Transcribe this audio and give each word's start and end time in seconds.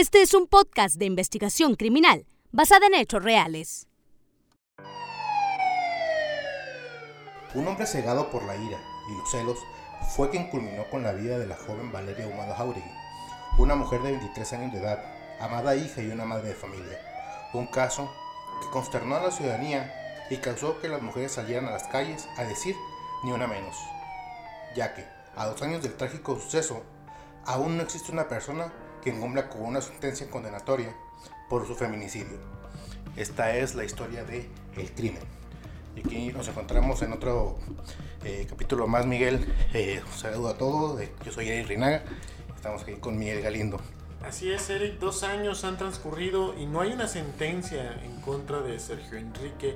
Este 0.00 0.22
es 0.22 0.32
un 0.32 0.46
podcast 0.46 0.96
de 0.96 1.04
investigación 1.04 1.74
criminal 1.74 2.24
basada 2.52 2.86
en 2.86 2.94
hechos 2.94 3.22
reales. 3.22 3.86
Un 7.52 7.68
hombre 7.68 7.84
cegado 7.84 8.30
por 8.30 8.42
la 8.44 8.56
ira 8.56 8.78
y 9.10 9.18
los 9.18 9.30
celos 9.30 9.58
fue 10.16 10.30
quien 10.30 10.48
culminó 10.48 10.88
con 10.88 11.02
la 11.02 11.12
vida 11.12 11.38
de 11.38 11.46
la 11.46 11.58
joven 11.58 11.92
Valeria 11.92 12.26
Humada 12.26 12.56
Jauregui, 12.56 12.90
una 13.58 13.74
mujer 13.74 14.00
de 14.00 14.12
23 14.12 14.52
años 14.54 14.72
de 14.72 14.78
edad, 14.78 15.04
amada 15.38 15.76
hija 15.76 16.00
y 16.00 16.10
una 16.10 16.24
madre 16.24 16.48
de 16.48 16.54
familia. 16.54 16.98
Un 17.52 17.66
caso 17.66 18.10
que 18.62 18.70
consternó 18.70 19.16
a 19.16 19.24
la 19.24 19.30
ciudadanía 19.30 20.26
y 20.30 20.38
causó 20.38 20.80
que 20.80 20.88
las 20.88 21.02
mujeres 21.02 21.32
salieran 21.32 21.66
a 21.66 21.72
las 21.72 21.88
calles 21.88 22.26
a 22.38 22.44
decir 22.44 22.74
ni 23.22 23.32
una 23.32 23.46
menos, 23.46 23.76
ya 24.74 24.94
que, 24.94 25.04
a 25.36 25.44
dos 25.44 25.60
años 25.60 25.82
del 25.82 25.98
trágico 25.98 26.40
suceso, 26.40 26.84
aún 27.44 27.76
no 27.76 27.82
existe 27.82 28.12
una 28.12 28.28
persona 28.28 28.72
que 29.00 29.10
encumbra 29.10 29.48
con 29.48 29.62
una 29.62 29.80
sentencia 29.80 30.28
condenatoria 30.30 30.94
por 31.48 31.66
su 31.66 31.74
feminicidio. 31.74 32.38
Esta 33.16 33.56
es 33.56 33.74
la 33.74 33.84
historia 33.84 34.24
de 34.24 34.48
El 34.76 34.90
Crimen. 34.92 35.22
Y 35.96 36.00
aquí 36.00 36.32
nos 36.32 36.46
encontramos 36.48 37.02
en 37.02 37.12
otro 37.12 37.58
eh, 38.24 38.46
capítulo 38.48 38.86
más, 38.86 39.06
Miguel. 39.06 39.44
Eh, 39.74 40.00
un 40.04 40.18
saludo 40.18 40.48
a 40.48 40.58
todos. 40.58 41.00
Eh, 41.00 41.12
yo 41.24 41.32
soy 41.32 41.48
Eric 41.48 41.68
Rinaga. 41.68 42.02
Estamos 42.54 42.82
aquí 42.82 42.94
con 42.94 43.18
Miguel 43.18 43.42
Galindo. 43.42 43.80
Así 44.22 44.50
es, 44.52 44.68
Eric. 44.70 44.98
Dos 44.98 45.22
años 45.22 45.64
han 45.64 45.78
transcurrido 45.78 46.54
y 46.58 46.66
no 46.66 46.80
hay 46.80 46.92
una 46.92 47.08
sentencia 47.08 48.00
en 48.04 48.20
contra 48.20 48.60
de 48.60 48.78
Sergio 48.78 49.18
Enrique, 49.18 49.74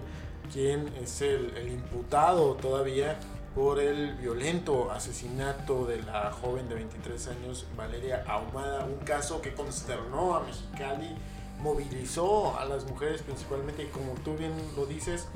quien 0.53 0.89
es 1.03 1.23
el, 1.23 1.57
el 1.57 1.69
imputado 1.69 2.55
todavía 2.55 3.19
por 3.55 3.79
el 3.79 4.15
violento 4.17 4.91
asesinato 4.91 5.87
de 5.87 6.03
la 6.03 6.33
joven 6.33 6.69
de 6.69 6.75
23 6.75 7.29
años, 7.29 7.67
Valeria 7.77 8.25
Ahumada, 8.27 8.85
un 8.85 8.97
caso 9.05 9.41
que 9.41 9.55
consternó 9.55 10.35
a 10.35 10.41
Mexicali, 10.41 11.15
movilizó 11.61 12.59
a 12.59 12.65
las 12.65 12.85
mujeres 12.85 13.23
principalmente 13.23 13.85
y 13.85 13.87
como 13.87 14.15
tú 14.25 14.37
bien 14.37 14.53
lo 14.77 14.87
dices, 14.87 15.29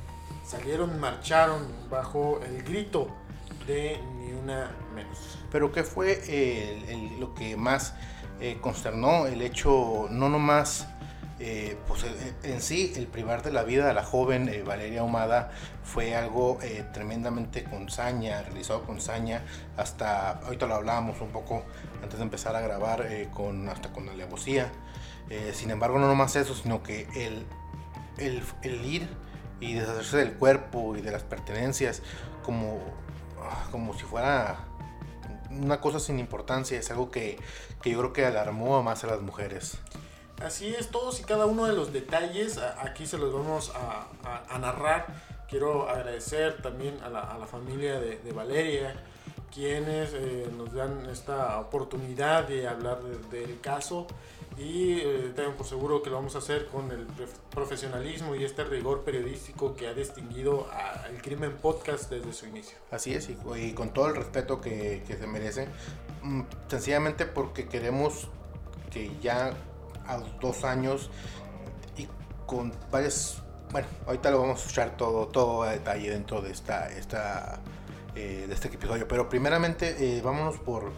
salieron, 0.44 0.98
marcharon 0.98 1.66
bajo 1.90 2.40
el 2.44 2.62
grito 2.64 3.08
de 3.66 4.00
ni 4.18 4.32
una 4.32 4.70
menos. 4.94 5.38
Pero 5.52 5.70
¿qué 5.72 5.84
fue 5.84 6.12
el- 6.28 6.88
el- 6.88 7.20
lo 7.20 7.34
que 7.34 7.56
más 7.56 7.94
eh, 8.40 8.58
consternó? 8.60 9.26
El 9.26 9.42
hecho 9.42 10.06
no 10.10 10.28
nomás 10.28 10.86
eh, 11.40 11.76
pues, 11.86 12.04
eh, 12.04 12.34
en 12.42 12.60
sí, 12.60 12.92
el 12.96 13.06
privar 13.06 13.42
de 13.42 13.52
la 13.52 13.62
vida 13.62 13.90
a 13.90 13.92
la 13.92 14.02
joven 14.02 14.48
eh, 14.48 14.62
Valeria 14.62 15.00
Ahumada 15.00 15.50
fue 15.84 16.14
algo 16.14 16.58
eh, 16.62 16.84
tremendamente 16.92 17.64
con 17.64 17.88
saña, 17.88 18.42
realizado 18.42 18.84
con 18.84 19.00
saña, 19.00 19.42
hasta, 19.76 20.32
ahorita 20.32 20.66
lo 20.66 20.74
hablábamos 20.74 21.20
un 21.20 21.30
poco 21.30 21.64
antes 22.02 22.18
de 22.18 22.24
empezar 22.24 22.56
a 22.56 22.60
grabar, 22.60 23.06
eh, 23.08 23.28
con, 23.32 23.68
hasta 23.68 23.92
con 23.92 24.08
alevosía. 24.08 24.70
Eh, 25.30 25.52
sin 25.54 25.70
embargo, 25.70 25.98
no 25.98 26.06
nomás 26.06 26.36
eso, 26.36 26.54
sino 26.54 26.82
que 26.82 27.06
el, 27.14 27.46
el, 28.18 28.42
el 28.62 28.84
ir 28.84 29.08
y 29.60 29.74
deshacerse 29.74 30.18
del 30.18 30.32
cuerpo 30.34 30.96
y 30.96 31.00
de 31.00 31.10
las 31.10 31.22
pertenencias 31.22 32.02
como, 32.42 32.80
ah, 33.40 33.68
como 33.70 33.94
si 33.94 34.02
fuera 34.04 34.64
una 35.50 35.80
cosa 35.80 36.00
sin 36.00 36.18
importancia, 36.18 36.78
es 36.78 36.90
algo 36.90 37.10
que, 37.10 37.38
que 37.82 37.90
yo 37.90 37.98
creo 37.98 38.12
que 38.12 38.26
alarmó 38.26 38.82
más 38.82 39.04
a 39.04 39.06
las 39.06 39.20
mujeres. 39.20 39.78
Así 40.42 40.68
es, 40.74 40.88
todos 40.90 41.18
y 41.20 41.24
cada 41.24 41.46
uno 41.46 41.66
de 41.66 41.72
los 41.72 41.92
detalles 41.92 42.58
aquí 42.58 43.06
se 43.06 43.18
los 43.18 43.32
vamos 43.32 43.72
a, 43.74 44.06
a- 44.24 44.54
a 44.54 44.58
narrar. 44.58 45.06
Quiero 45.48 45.88
agradecer 45.88 46.60
también 46.62 46.98
a 47.02 47.08
la, 47.08 47.20
a 47.20 47.38
la 47.38 47.46
familia 47.46 47.98
de, 47.98 48.18
de 48.18 48.32
Valeria, 48.32 48.94
quienes 49.52 50.10
eh, 50.14 50.48
nos 50.56 50.72
dan 50.74 51.06
esta 51.10 51.58
oportunidad 51.58 52.46
de 52.46 52.68
hablar 52.68 53.00
de- 53.02 53.38
del 53.40 53.60
caso 53.60 54.06
y 54.56 54.98
eh, 55.00 55.32
tengan 55.34 55.54
por 55.54 55.66
seguro 55.66 56.02
que 56.02 56.10
lo 56.10 56.16
vamos 56.16 56.34
a 56.34 56.38
hacer 56.38 56.66
con 56.66 56.90
el 56.92 57.06
prof- 57.06 57.38
profesionalismo 57.50 58.34
y 58.36 58.44
este 58.44 58.62
rigor 58.64 59.02
periodístico 59.04 59.74
que 59.74 59.88
ha 59.88 59.94
distinguido 59.94 60.68
al 60.70 61.20
Crimen 61.22 61.56
Podcast 61.56 62.10
desde 62.10 62.32
su 62.32 62.46
inicio. 62.46 62.76
Así 62.90 63.14
es, 63.14 63.28
y, 63.28 63.36
y 63.56 63.72
con 63.72 63.90
todo 63.92 64.06
el 64.08 64.16
respeto 64.16 64.60
que, 64.60 65.02
que 65.06 65.16
se 65.16 65.26
merece, 65.26 65.66
mm, 66.22 66.42
sencillamente 66.68 67.24
porque 67.26 67.66
queremos 67.68 68.28
que 68.90 69.10
ya 69.22 69.54
a 70.08 70.18
dos 70.40 70.64
años 70.64 71.10
y 71.96 72.08
con 72.46 72.72
varias, 72.90 73.42
bueno, 73.70 73.86
ahorita 74.06 74.30
lo 74.30 74.40
vamos 74.40 74.58
a 74.58 74.60
escuchar 74.62 74.96
todo, 74.96 75.28
todo 75.28 75.62
a 75.62 75.70
detalle 75.70 76.10
dentro 76.10 76.40
de 76.42 76.50
esta, 76.50 76.88
esta 76.90 77.60
eh, 78.14 78.46
de 78.48 78.54
este 78.54 78.68
episodio, 78.68 79.06
pero 79.06 79.28
primeramente 79.28 80.16
eh, 80.18 80.20
vámonos 80.22 80.58
por 80.58 80.90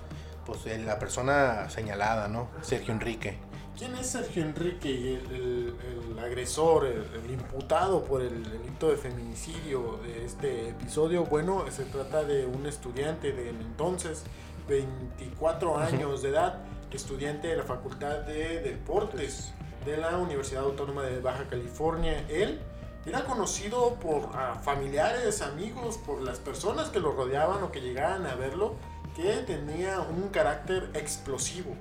pues, 0.46 0.64
eh, 0.66 0.78
la 0.78 0.98
persona 0.98 1.68
señalada, 1.68 2.28
¿no? 2.28 2.48
Sergio 2.62 2.94
Enrique. 2.94 3.36
¿Quién 3.76 3.94
es 3.96 4.08
Sergio 4.08 4.42
Enrique, 4.42 5.14
el, 5.14 5.26
el- 5.34 5.76
el 6.12 6.18
agresor, 6.18 6.84
el, 6.86 7.02
el 7.24 7.30
imputado 7.30 8.04
por 8.04 8.20
el 8.20 8.42
delito 8.42 8.90
de 8.90 8.96
feminicidio 8.98 9.98
de 10.02 10.26
este 10.26 10.68
episodio? 10.70 11.24
Bueno, 11.24 11.64
se 11.70 11.84
trata 11.84 12.22
de 12.24 12.44
un 12.46 12.66
estudiante 12.66 13.32
de 13.32 13.48
entonces, 13.50 14.24
24 14.68 15.78
años 15.78 16.22
de 16.22 16.28
edad, 16.30 16.58
estudiante 16.96 17.48
de 17.48 17.56
la 17.56 17.64
Facultad 17.64 18.20
de 18.20 18.60
Deportes 18.60 19.52
de 19.84 19.96
la 19.96 20.16
Universidad 20.18 20.64
Autónoma 20.64 21.02
de 21.02 21.20
Baja 21.20 21.44
California. 21.48 22.24
Él 22.28 22.60
era 23.06 23.24
conocido 23.24 23.94
por 23.94 24.30
familiares, 24.62 25.42
amigos, 25.42 25.98
por 25.98 26.20
las 26.20 26.38
personas 26.38 26.90
que 26.90 27.00
lo 27.00 27.12
rodeaban 27.12 27.62
o 27.62 27.72
que 27.72 27.80
llegaban 27.80 28.26
a 28.26 28.34
verlo, 28.34 28.74
que 29.16 29.32
tenía 29.46 30.00
un 30.00 30.28
carácter 30.28 30.90
explosivo 30.94 31.76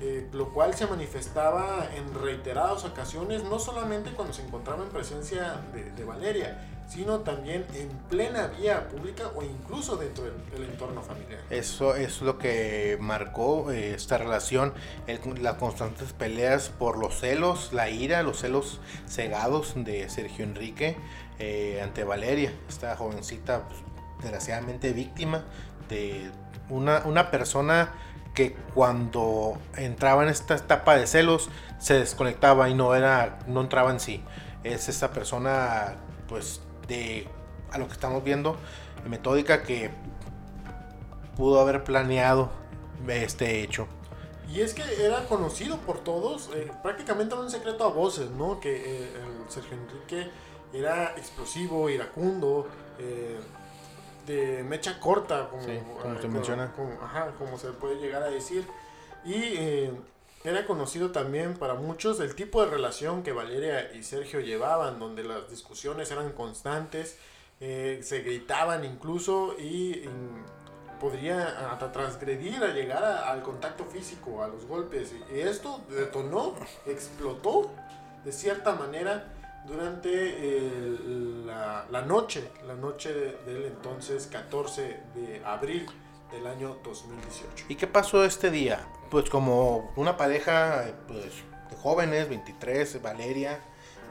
eh, 0.00 0.28
lo 0.32 0.52
cual 0.52 0.74
se 0.74 0.86
manifestaba 0.86 1.88
en 1.94 2.14
reiteradas 2.14 2.84
ocasiones, 2.84 3.44
no 3.44 3.58
solamente 3.58 4.10
cuando 4.12 4.34
se 4.34 4.42
encontraba 4.42 4.82
en 4.82 4.90
presencia 4.90 5.60
de, 5.74 5.90
de 5.92 6.04
Valeria, 6.04 6.68
sino 6.88 7.20
también 7.20 7.64
en 7.74 7.88
plena 8.10 8.48
vía 8.48 8.88
pública 8.88 9.30
o 9.34 9.42
incluso 9.42 9.96
dentro 9.96 10.24
del, 10.24 10.34
del 10.50 10.64
entorno 10.64 11.00
familiar. 11.02 11.40
Eso 11.48 11.94
es 11.94 12.20
lo 12.20 12.36
que 12.38 12.98
marcó 13.00 13.70
eh, 13.70 13.94
esta 13.94 14.18
relación, 14.18 14.74
el- 15.06 15.20
las 15.42 15.54
constantes 15.54 16.12
peleas 16.12 16.68
por 16.68 16.98
los 16.98 17.18
celos, 17.20 17.72
la 17.72 17.88
ira, 17.88 18.22
los 18.22 18.40
celos 18.40 18.80
cegados 19.08 19.72
de 19.76 20.08
Sergio 20.10 20.44
Enrique 20.44 20.96
eh, 21.38 21.80
ante 21.82 22.04
Valeria, 22.04 22.52
esta 22.68 22.96
jovencita 22.96 23.68
pues, 23.68 23.80
desgraciadamente 24.20 24.92
víctima 24.92 25.44
de 25.88 26.30
una, 26.68 27.02
una 27.06 27.30
persona 27.30 27.92
que 28.34 28.54
cuando 28.74 29.58
entraba 29.76 30.22
en 30.22 30.28
esta 30.28 30.54
etapa 30.56 30.96
de 30.96 31.06
celos 31.06 31.50
se 31.78 31.94
desconectaba 31.94 32.68
y 32.68 32.74
no 32.74 32.94
era 32.94 33.38
no 33.46 33.60
entraba 33.60 33.90
en 33.90 34.00
sí. 34.00 34.22
Es 34.64 34.88
esta 34.88 35.12
persona 35.12 35.96
pues 36.28 36.60
de 36.88 37.28
a 37.70 37.78
lo 37.78 37.86
que 37.86 37.92
estamos 37.92 38.22
viendo 38.24 38.56
metódica 39.08 39.62
que 39.62 39.90
pudo 41.36 41.60
haber 41.60 41.84
planeado 41.84 42.50
este 43.08 43.62
hecho. 43.62 43.88
Y 44.52 44.60
es 44.60 44.74
que 44.74 44.82
era 45.02 45.24
conocido 45.26 45.78
por 45.78 45.98
todos, 46.00 46.50
eh, 46.54 46.70
prácticamente 46.82 47.34
era 47.34 47.42
un 47.42 47.50
secreto 47.50 47.84
a 47.84 47.88
voces, 47.88 48.30
¿no? 48.30 48.60
Que 48.60 48.76
eh, 48.76 49.12
el 49.16 49.50
Sergio 49.50 49.78
Enrique 49.78 50.30
era 50.72 51.14
explosivo, 51.16 51.88
iracundo, 51.88 52.68
eh, 52.98 53.38
de 54.26 54.62
mecha 54.64 54.98
corta, 55.00 55.48
como, 55.48 55.62
Sí, 55.62 55.78
como 56.00 56.20
se 56.20 56.28
menciona. 56.28 56.72
como- 56.72 57.00
ajá, 57.02 57.32
como 57.38 57.58
se 57.58 57.68
puede 57.72 57.96
llegar 57.96 58.22
a 58.22 58.30
decir. 58.30 58.66
Y 59.24 59.34
eh, 59.34 59.92
era 60.44 60.64
conocido 60.66 61.10
también 61.12 61.54
para 61.54 61.74
muchos 61.74 62.18
el 62.20 62.34
tipo 62.34 62.64
de 62.64 62.70
relación 62.70 63.22
que 63.22 63.32
Valeria 63.32 63.92
y 63.94 64.02
Sergio 64.02 64.40
llevaban, 64.40 64.98
donde 64.98 65.24
las 65.24 65.48
discusiones 65.50 66.10
eran 66.10 66.32
constantes, 66.32 67.16
eh, 67.60 68.00
se 68.02 68.20
gritaban 68.22 68.84
incluso 68.84 69.54
y, 69.58 70.08
podría 71.00 71.72
hasta 71.72 71.90
transgredir 71.90 72.62
a 72.62 72.68
llegar 72.68 73.02
a- 73.02 73.30
al 73.32 73.42
contacto 73.42 73.84
físico, 73.86 74.40
a 74.44 74.46
los 74.46 74.66
golpes. 74.66 75.12
Y 75.34 75.40
esto 75.40 75.80
detonó, 75.90 76.54
explotó 76.86 77.72
de 78.24 78.30
cierta 78.30 78.74
manera 78.76 79.32
durante 79.66 80.12
el- 80.66 81.46
la, 81.46 81.86
la 81.90 82.02
noche, 82.02 82.50
la 82.66 82.74
noche 82.74 83.12
de- 83.12 83.36
del 83.52 83.64
entonces 83.66 84.26
14 84.26 85.00
de 85.14 85.42
abril 85.44 85.86
del 86.32 86.46
año 86.46 86.76
2018. 86.82 87.66
¿Y 87.68 87.74
qué 87.76 87.86
pasó 87.86 88.24
este 88.24 88.50
día? 88.50 88.86
Pues 89.10 89.28
como 89.30 89.92
una 89.96 90.16
pareja 90.16 90.88
eh, 90.88 90.94
pues, 91.06 91.24
de 91.70 91.76
jóvenes, 91.76 92.28
23, 92.28 93.00
Valeria, 93.02 93.60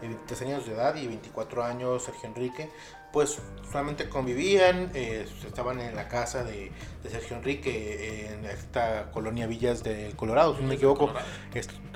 de 0.02 0.08
23 0.08 0.42
años 0.44 0.66
de 0.66 0.74
edad 0.74 0.96
y 0.96 1.08
24 1.08 1.64
años 1.64 2.04
Sergio 2.04 2.30
Enrique, 2.30 2.70
pues 3.12 3.40
solamente 3.70 4.08
convivían, 4.08 4.90
eh, 4.94 5.28
estaban 5.46 5.80
en 5.82 5.96
la 5.96 6.08
casa 6.08 6.44
de, 6.44 6.72
de 7.04 7.10
Sergio 7.10 7.36
Enrique, 7.38 8.30
en 8.32 8.46
esta 8.46 9.12
colonia 9.12 9.48
Villas 9.48 9.84
del 9.84 10.16
Colorado, 10.16 10.56
si 10.56 10.62
no 10.62 10.70
me 10.70 10.76
equivoco, 10.76 11.12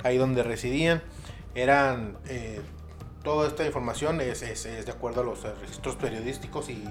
ahí 0.04 0.18
donde 0.18 0.42
residían. 0.42 1.02
Eran, 1.54 2.18
eh, 2.28 2.60
toda 3.26 3.48
esta 3.48 3.66
información 3.66 4.20
es, 4.20 4.42
es- 4.42 4.62
de 4.86 4.92
acuerdo 4.92 5.22
a 5.22 5.24
los 5.24 5.44
eh, 5.44 5.52
registros 5.60 5.96
periodísticos 5.96 6.70
y, 6.70 6.84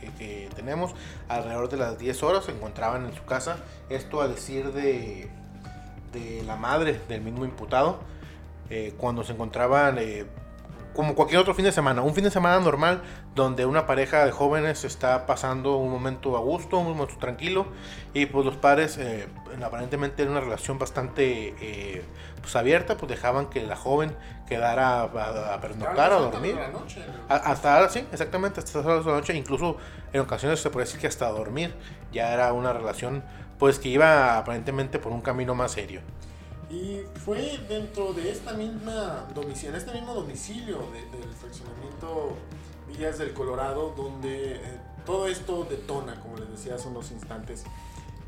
que, 0.00 0.06
que 0.18 0.48
tenemos. 0.56 0.94
Alrededor 1.28 1.68
de 1.68 1.76
las 1.76 1.98
10 1.98 2.22
horas 2.22 2.46
se 2.46 2.52
encontraban 2.52 3.04
en 3.04 3.14
su 3.14 3.22
casa. 3.26 3.58
Esto 3.90 4.22
a 4.22 4.28
decir 4.28 4.72
de, 4.72 5.28
de 6.14 6.42
la 6.46 6.56
madre 6.56 6.98
del 7.06 7.20
mismo 7.20 7.44
imputado 7.44 8.00
eh, 8.70 8.94
cuando 8.96 9.22
se 9.22 9.34
encontraban 9.34 9.98
eh, 9.98 10.24
como 10.94 11.14
cualquier 11.14 11.40
otro 11.40 11.54
fin 11.54 11.64
de 11.64 11.72
semana, 11.72 12.02
un 12.02 12.14
fin 12.14 12.24
de 12.24 12.30
semana 12.30 12.60
normal 12.60 13.02
donde 13.34 13.66
una 13.66 13.86
pareja 13.86 14.24
de 14.24 14.32
jóvenes 14.32 14.84
está 14.84 15.26
pasando 15.26 15.76
un 15.76 15.90
momento 15.90 16.36
a 16.36 16.40
gusto, 16.40 16.78
un 16.78 16.96
momento 16.96 17.16
tranquilo 17.18 17.66
y 18.14 18.26
pues 18.26 18.44
los 18.44 18.56
padres 18.56 18.98
eh, 18.98 19.28
aparentemente 19.64 20.22
en 20.22 20.30
una 20.30 20.40
relación 20.40 20.78
bastante 20.78 21.54
eh, 21.60 22.02
pues 22.40 22.56
abierta, 22.56 22.96
pues 22.96 23.10
dejaban 23.10 23.50
que 23.50 23.62
la 23.62 23.76
joven 23.76 24.16
quedara 24.48 25.02
a, 25.02 25.54
a 25.54 25.60
pernoctar, 25.60 26.12
a 26.12 26.16
dormir. 26.16 26.58
hasta 27.28 27.76
ahora 27.76 27.88
sí, 27.88 28.04
exactamente, 28.12 28.60
hasta 28.60 28.78
las 28.78 28.86
horas 28.86 29.04
de 29.04 29.10
la 29.10 29.16
noche, 29.18 29.36
incluso 29.36 29.76
en 30.12 30.20
ocasiones 30.20 30.60
se 30.60 30.70
puede 30.70 30.86
decir 30.86 31.00
que 31.00 31.06
hasta 31.06 31.28
dormir 31.28 31.74
ya 32.12 32.32
era 32.32 32.52
una 32.52 32.72
relación 32.72 33.22
pues 33.58 33.78
que 33.78 33.90
iba 33.90 34.38
aparentemente 34.38 34.98
por 34.98 35.12
un 35.12 35.20
camino 35.20 35.54
más 35.54 35.72
serio. 35.72 36.00
Y 36.70 37.02
fue 37.24 37.58
dentro 37.68 38.12
de 38.12 38.30
esta 38.30 38.52
misma 38.52 39.26
domicilio, 39.34 39.76
este 39.76 39.92
mismo 39.92 40.14
domicilio 40.14 40.78
del 41.10 41.28
fraccionamiento 41.34 42.36
Villas 42.86 43.18
del 43.18 43.32
Colorado, 43.32 43.92
donde 43.96 44.54
eh, 44.54 44.80
todo 45.04 45.26
esto 45.26 45.66
detona, 45.68 46.20
como 46.20 46.36
les 46.36 46.48
decía 46.50 46.76
hace 46.76 46.86
unos 46.86 47.10
instantes. 47.10 47.64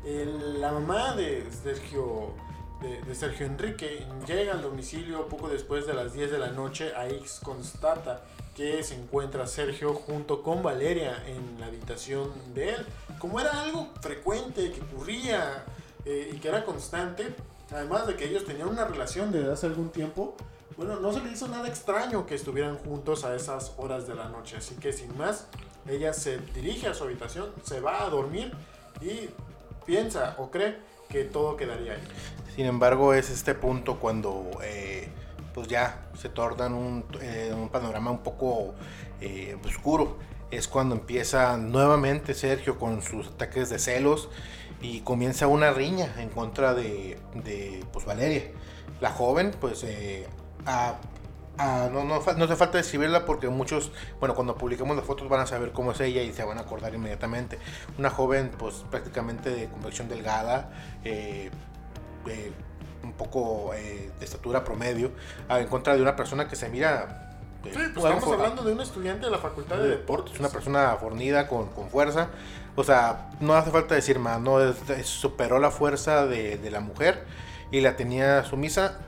la 0.03 0.73
mamá 0.73 1.15
de 1.15 1.47
Sergio, 1.63 2.33
de, 2.81 3.15
Sergio 3.15 3.45
Enrique 3.45 4.05
llega 4.27 4.51
al 4.51 4.61
domicilio 4.61 5.29
poco 5.29 5.47
después 5.47 5.87
de 5.87 5.93
las 5.93 6.11
10 6.11 6.31
de 6.31 6.39
la 6.39 6.49
noche. 6.49 6.93
Ahí 6.97 7.23
constata 7.43 8.23
que 8.55 8.83
se 8.83 8.95
encuentra 8.95 9.47
Sergio 9.47 9.93
junto 9.93 10.43
con 10.43 10.61
Valeria 10.61 11.23
en 11.27 11.61
la 11.61 11.67
habitación 11.67 12.29
de 12.53 12.71
él. 12.71 12.85
Como 13.19 13.39
era 13.39 13.61
algo 13.61 13.87
frecuente 14.01 14.69
que 14.73 14.81
ocurría 14.81 15.63
eh, 16.03 16.31
y 16.33 16.37
que 16.39 16.49
era 16.49 16.65
constante, 16.65 17.33
además 17.71 18.07
de 18.07 18.15
que 18.15 18.25
ellos 18.25 18.45
tenían 18.45 18.67
una 18.67 18.85
relación 18.85 19.31
desde 19.31 19.51
hace 19.51 19.67
algún 19.67 19.89
tiempo, 19.89 20.35
bueno, 20.77 20.99
no 20.99 21.13
se 21.13 21.21
le 21.21 21.31
hizo 21.31 21.47
nada 21.47 21.67
extraño 21.67 22.25
que 22.25 22.35
estuvieran 22.35 22.77
juntos 22.77 23.25
a 23.25 23.35
esas 23.35 23.73
horas 23.77 24.07
de 24.07 24.15
la 24.15 24.29
noche. 24.29 24.57
Así 24.57 24.75
que 24.75 24.91
sin 24.91 25.15
más, 25.17 25.47
ella 25.87 26.13
se 26.13 26.39
dirige 26.39 26.87
a 26.87 26.93
su 26.93 27.03
habitación, 27.03 27.51
se 27.63 27.79
va 27.79 28.03
a 28.03 28.09
dormir 28.09 28.53
y 29.01 29.29
piensa 29.85 30.35
o 30.37 30.49
cree 30.49 30.77
que 31.09 31.23
todo 31.25 31.57
quedaría 31.57 31.93
ahí. 31.93 32.01
Sin 32.55 32.65
embargo, 32.65 33.13
es 33.13 33.29
este 33.29 33.53
punto 33.53 33.99
cuando 33.99 34.49
eh, 34.63 35.09
pues 35.53 35.67
ya 35.67 36.07
se 36.19 36.29
torna 36.29 36.67
un, 36.67 37.05
eh, 37.21 37.53
un 37.55 37.69
panorama 37.69 38.11
un 38.11 38.23
poco 38.23 38.73
eh, 39.21 39.57
oscuro. 39.65 40.17
Es 40.51 40.67
cuando 40.67 40.95
empieza 40.95 41.57
nuevamente 41.57 42.33
Sergio 42.33 42.77
con 42.77 43.01
sus 43.01 43.27
ataques 43.27 43.69
de 43.69 43.79
celos 43.79 44.29
y 44.83 44.99
comienza 44.99 45.47
una 45.47 45.71
riña 45.71 46.13
en 46.17 46.29
contra 46.29 46.73
de, 46.73 47.17
de 47.33 47.83
pues, 47.91 48.05
Valeria. 48.05 48.43
La 48.99 49.11
joven, 49.11 49.51
pues, 49.59 49.83
eh, 49.85 50.27
no, 51.57 52.03
no, 52.03 52.03
no, 52.03 52.15
hace 52.15 52.55
falta 52.57 52.77
describirla 52.77 53.25
porque 53.25 53.47
muchos, 53.47 53.91
bueno, 54.19 54.35
cuando 54.35 54.55
publiquemos 54.55 54.95
las 54.97 55.05
fotos 55.05 55.29
van 55.29 55.39
a 55.39 55.47
saber 55.47 55.71
cómo 55.71 55.93
es 55.93 56.01
ella 56.01 56.21
y 56.21 56.33
se 56.33 56.43
van 56.43 56.57
a 56.57 56.61
acordar 56.61 56.93
inmediatamente. 56.93 57.59
Una 57.97 58.09
joven, 58.09 58.51
pues, 58.59 58.83
prácticamente 58.91 59.49
de 59.49 59.69
complexión 59.69 60.09
delgada, 60.09 60.69
eh, 61.05 61.49
un 63.03 63.13
poco 63.13 63.73
eh, 63.73 64.11
de 64.19 64.25
estatura 64.25 64.65
promedio, 64.65 65.11
en 65.49 65.67
contra 65.67 65.95
de 65.95 66.01
una 66.01 66.15
persona 66.17 66.47
que 66.49 66.57
se 66.57 66.67
mira 66.67 67.21
Sí, 67.63 67.69
pues 67.93 68.05
estamos 68.05 68.25
hablando 68.25 68.61
de 68.61 68.73
un 68.73 68.81
estudiante 68.81 69.25
de 69.25 69.31
la 69.31 69.37
Facultad 69.37 69.77
de 69.77 69.87
Deportes. 69.87 70.37
Una 70.37 70.49
persona 70.49 70.97
fornida, 70.99 71.47
con, 71.47 71.67
con 71.67 71.87
fuerza. 71.89 72.27
O 72.75 72.83
sea, 72.83 73.29
no 73.39 73.53
hace 73.53 73.71
falta 73.71 73.93
decir 73.93 74.19
más, 74.19 74.41
¿no? 74.41 74.57
superó 75.03 75.59
la 75.59 75.69
fuerza 75.69 76.25
de, 76.25 76.57
de, 76.57 76.71
la 76.71 76.79
mujer 76.79 77.25
y 77.71 77.81
la 77.81 77.95
tenía 77.95 78.43
sumisa. 78.43 78.99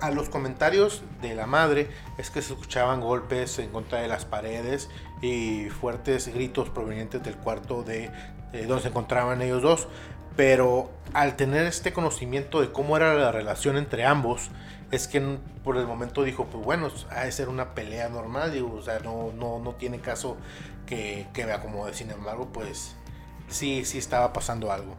A 0.00 0.10
los 0.12 0.28
comentarios 0.28 1.02
de 1.20 1.34
la 1.34 1.46
madre 1.46 1.90
es 2.16 2.30
que 2.30 2.40
se 2.40 2.52
escuchaban 2.52 3.00
golpes 3.00 3.58
en 3.58 3.70
contra 3.70 4.00
de 4.00 4.08
las 4.08 4.24
paredes 4.24 4.88
y 5.20 5.68
fuertes 5.70 6.28
gritos 6.32 6.70
provenientes 6.70 7.22
del 7.22 7.36
cuarto 7.36 7.82
de, 7.82 8.10
de 8.52 8.66
donde 8.66 8.82
se 8.82 8.88
encontraban 8.88 9.42
ellos 9.42 9.60
dos. 9.60 9.88
Pero 10.36 10.90
al 11.12 11.36
tener 11.36 11.66
este 11.66 11.92
conocimiento 11.92 12.60
de 12.60 12.72
cómo 12.72 12.96
era 12.96 13.14
la 13.14 13.32
relación 13.32 13.76
entre 13.76 14.06
ambos, 14.06 14.50
es 14.90 15.08
que 15.08 15.38
por 15.64 15.76
el 15.76 15.86
momento 15.86 16.22
dijo, 16.22 16.46
pues 16.46 16.64
bueno, 16.64 16.90
ha 17.10 17.24
de 17.24 17.32
ser 17.32 17.48
una 17.48 17.74
pelea 17.74 18.08
normal, 18.08 18.52
digo, 18.52 18.74
o 18.74 18.82
sea, 18.82 18.98
no, 19.00 19.32
no, 19.32 19.58
no 19.58 19.74
tiene 19.74 20.00
caso 20.00 20.36
que, 20.86 21.26
que 21.32 21.44
me 21.44 21.52
acomode. 21.52 21.92
Sin 21.94 22.10
embargo, 22.10 22.50
pues 22.52 22.94
sí, 23.52 23.84
sí 23.84 23.98
estaba 23.98 24.32
pasando 24.32 24.72
algo. 24.72 24.96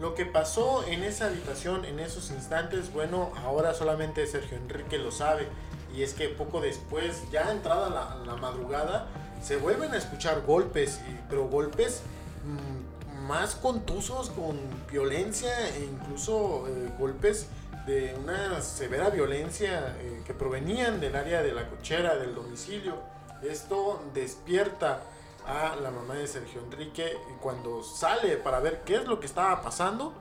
Lo 0.00 0.14
que 0.14 0.26
pasó 0.26 0.84
en 0.86 1.04
esa 1.04 1.26
habitación 1.26 1.84
en 1.84 2.00
esos 2.00 2.30
instantes, 2.30 2.92
bueno, 2.92 3.32
ahora 3.44 3.74
solamente 3.74 4.26
Sergio 4.26 4.56
Enrique 4.56 4.98
lo 4.98 5.12
sabe. 5.12 5.48
Y 5.96 6.02
es 6.02 6.14
que 6.14 6.28
poco 6.28 6.60
después, 6.60 7.22
ya 7.30 7.52
entrada 7.52 7.88
la, 8.26 8.36
madrugada, 8.36 9.06
se 9.40 9.56
vuelven 9.56 9.92
a 9.92 9.96
escuchar 9.96 10.42
golpes, 10.42 11.00
pero 11.30 11.46
golpes 11.48 12.02
mm, 12.44 13.26
más 13.26 13.54
contusos, 13.54 14.30
con 14.30 14.58
violencia 14.90 15.68
e 15.68 15.84
incluso 15.84 16.66
eh, 16.66 16.90
golpes 16.98 17.46
de 17.86 18.16
una 18.20 18.60
severa 18.60 19.10
violencia 19.10 19.94
eh, 20.00 20.22
que 20.26 20.34
provenían 20.34 21.00
del 21.00 21.14
área 21.14 21.42
de 21.42 21.52
la 21.52 21.68
cochera, 21.68 22.16
del 22.16 22.34
domicilio. 22.34 22.96
Esto 23.42 24.02
despierta 24.14 25.02
a 25.46 25.76
la 25.76 25.90
mamá 25.90 26.14
de 26.14 26.26
Sergio 26.26 26.60
Enrique 26.62 27.16
cuando 27.40 27.82
sale 27.82 28.36
para 28.36 28.60
ver 28.60 28.82
qué 28.84 28.96
es 28.96 29.06
lo 29.06 29.20
que 29.20 29.26
estaba 29.26 29.60
pasando, 29.62 30.14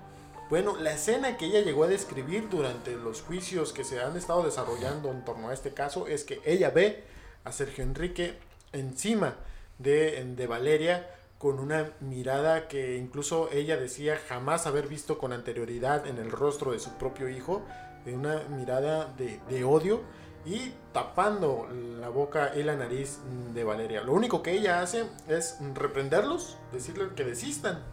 bueno, 0.49 0.75
la 0.77 0.93
escena 0.93 1.37
que 1.37 1.45
ella 1.45 1.61
llegó 1.61 1.85
a 1.85 1.87
describir 1.87 2.49
durante 2.49 2.95
los 2.95 3.21
juicios 3.21 3.73
que 3.73 3.83
se 3.83 4.01
han 4.01 4.15
estado 4.17 4.43
desarrollando 4.43 5.09
en 5.11 5.25
torno 5.25 5.49
a 5.49 5.53
este 5.53 5.73
caso 5.73 6.07
es 6.07 6.23
que 6.23 6.41
ella 6.45 6.69
ve 6.69 7.03
a 7.43 7.51
Sergio 7.51 7.83
Enrique 7.83 8.37
encima 8.71 9.35
de, 9.79 10.23
de 10.35 10.47
Valeria 10.47 11.09
con 11.43 11.59
una 11.59 11.91
mirada 11.99 12.69
que 12.69 12.95
incluso 12.95 13.49
ella 13.51 13.75
decía 13.75 14.17
jamás 14.29 14.65
haber 14.65 14.87
visto 14.87 15.17
con 15.17 15.33
anterioridad 15.33 16.07
en 16.07 16.17
el 16.17 16.31
rostro 16.31 16.71
de 16.71 16.79
su 16.79 16.91
propio 16.91 17.27
hijo, 17.27 17.61
de 18.05 18.15
una 18.15 18.43
mirada 18.49 19.13
de, 19.17 19.63
odio 19.65 20.01
y 20.45 20.73
tapando 20.91 21.67
la 21.99 22.09
boca 22.09 22.51
y 22.55 22.63
la 22.63 22.75
nariz 22.75 23.19
de 23.53 23.63
Valeria. 23.63 24.01
Lo 24.01 24.13
único 24.13 24.43
que 24.43 24.51
ella 24.51 24.81
hace 24.81 25.05
es 25.27 25.57
reprenderlos, 25.73 26.57
decirles 26.71 27.09
que 27.15 27.23
desistan 27.23 27.83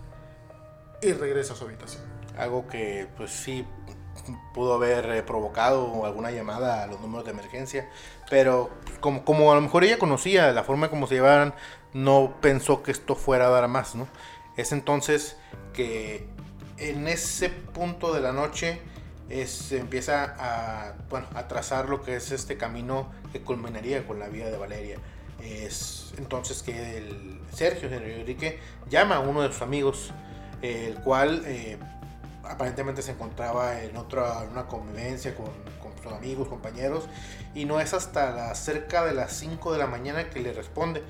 y 1.02 1.12
regresa 1.12 1.54
a 1.54 1.56
su 1.56 1.64
habitación. 1.64 2.02
Algo 2.36 2.66
que 2.66 3.08
pues 3.16 3.30
sí 3.30 3.64
pudo 4.54 4.74
haber 4.74 5.06
eh, 5.10 5.22
provocado 5.22 6.04
alguna 6.04 6.30
llamada 6.30 6.82
a 6.82 6.86
los 6.86 7.00
números 7.00 7.24
de 7.24 7.30
emergencia, 7.30 7.88
pero 8.28 8.70
como, 9.00 9.24
como 9.24 9.52
a 9.52 9.54
lo 9.54 9.60
mejor 9.60 9.84
ella 9.84 9.98
conocía 9.98 10.52
la 10.52 10.64
forma 10.64 10.90
como 10.90 11.06
se 11.06 11.14
llevaban 11.14 11.54
no 11.92 12.34
pensó 12.40 12.82
que 12.82 12.92
esto 12.92 13.14
fuera 13.14 13.46
a 13.46 13.50
dar 13.50 13.68
más, 13.68 13.94
¿no? 13.94 14.06
Es 14.56 14.72
entonces 14.72 15.36
que 15.72 16.28
en 16.76 17.08
ese 17.08 17.50
punto 17.50 18.12
de 18.12 18.20
la 18.20 18.32
noche 18.32 18.80
se 19.46 19.78
empieza 19.78 20.34
a, 20.38 20.94
bueno, 21.08 21.26
a 21.34 21.46
trazar 21.46 21.88
lo 21.88 22.02
que 22.02 22.16
es 22.16 22.32
este 22.32 22.56
camino 22.56 23.10
que 23.32 23.40
culminaría 23.40 24.06
con 24.06 24.18
la 24.18 24.28
vida 24.28 24.50
de 24.50 24.56
Valeria. 24.56 24.98
Es 25.42 26.12
entonces 26.18 26.62
que 26.62 26.98
el 26.98 27.40
Sergio 27.52 27.88
Enrique 27.88 28.58
llama 28.88 29.16
a 29.16 29.20
uno 29.20 29.42
de 29.42 29.48
sus 29.48 29.62
amigos, 29.62 30.10
el 30.62 30.96
cual 30.96 31.42
eh, 31.46 31.78
aparentemente 32.44 33.02
se 33.02 33.12
encontraba 33.12 33.82
en 33.82 33.96
otra 33.96 34.40
una 34.50 34.66
convivencia 34.66 35.34
con, 35.34 35.46
con, 35.80 35.90
sus 36.02 36.12
amigos, 36.12 36.48
compañeros, 36.48 37.08
y 37.54 37.64
no 37.66 37.80
es 37.80 37.94
hasta 37.94 38.30
la, 38.32 38.54
cerca 38.54 39.04
de 39.04 39.14
las 39.14 39.32
5 39.32 39.72
de 39.72 39.78
la 39.78 39.86
mañana 39.86 40.28
que 40.30 40.40
le 40.40 40.52
responde 40.52 41.02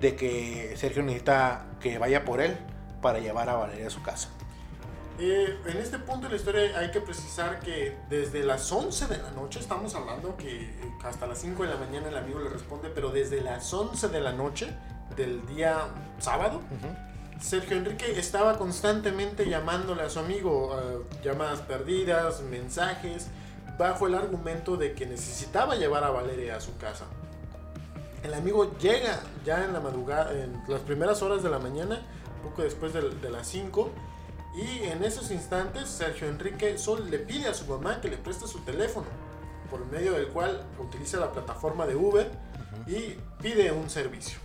de 0.00 0.16
que 0.16 0.74
Sergio 0.76 1.02
necesita 1.02 1.64
que 1.80 1.98
vaya 1.98 2.24
por 2.24 2.40
él 2.40 2.56
para 3.02 3.18
llevar 3.18 3.48
a 3.48 3.54
Valeria 3.54 3.88
a 3.88 3.90
su 3.90 4.02
casa. 4.02 4.28
Eh, 5.18 5.58
en 5.66 5.76
este 5.76 5.98
punto 6.00 6.26
de 6.26 6.30
la 6.30 6.36
historia 6.36 6.78
hay 6.78 6.90
que 6.90 7.00
precisar 7.00 7.60
que 7.60 7.96
desde 8.10 8.42
las 8.42 8.70
11 8.70 9.06
de 9.06 9.18
la 9.18 9.30
noche, 9.30 9.60
estamos 9.60 9.94
hablando 9.94 10.36
que 10.36 10.74
hasta 11.04 11.26
las 11.26 11.38
5 11.38 11.62
de 11.62 11.68
la 11.68 11.76
mañana 11.76 12.08
el 12.08 12.16
amigo 12.16 12.40
le 12.40 12.48
responde, 12.48 12.90
pero 12.92 13.10
desde 13.10 13.40
las 13.40 13.72
11 13.72 14.08
de 14.08 14.20
la 14.20 14.32
noche 14.32 14.74
del 15.16 15.46
día 15.46 15.86
sábado, 16.18 16.60
Sergio 17.40 17.76
Enrique 17.76 18.18
estaba 18.18 18.58
constantemente 18.58 19.48
llamándole 19.48 20.02
a 20.02 20.10
su 20.10 20.18
amigo, 20.18 21.04
llamadas 21.22 21.60
perdidas, 21.60 22.42
mensajes, 22.42 23.28
bajo 23.78 24.06
el 24.06 24.14
argumento 24.14 24.76
de 24.76 24.94
que 24.94 25.06
necesitaba 25.06 25.76
llevar 25.76 26.04
a 26.04 26.10
Valeria 26.10 26.56
a 26.56 26.60
su 26.60 26.76
casa. 26.76 27.04
El 28.22 28.34
amigo 28.34 28.76
llega 28.78 29.20
ya 29.44 29.64
en 29.64 29.72
la 29.72 29.80
madrugada, 29.80 30.32
en 30.32 30.62
las 30.66 30.80
primeras 30.80 31.22
horas 31.22 31.42
de 31.42 31.50
la 31.50 31.58
mañana, 31.58 32.00
poco 32.42 32.62
después 32.62 32.92
de, 32.92 33.30
las 33.30 33.46
5. 33.48 33.90
Y 34.54 34.84
en 34.84 35.02
esos 35.02 35.30
instantes, 35.30 35.88
Sergio 35.88 36.28
Enrique 36.28 36.78
solo 36.78 37.04
le 37.04 37.18
pide 37.18 37.48
a 37.48 37.54
su 37.54 37.66
mamá 37.66 38.00
que 38.00 38.08
le 38.08 38.16
preste 38.16 38.46
su 38.46 38.60
teléfono, 38.60 39.06
por 39.68 39.84
medio 39.86 40.12
del 40.12 40.28
cual 40.28 40.64
utiliza 40.78 41.18
la 41.18 41.32
plataforma 41.32 41.86
de 41.86 41.96
Uber 41.96 42.30
y 42.86 43.16
pide 43.42 43.72
un 43.72 43.90
servicio. 43.90 44.38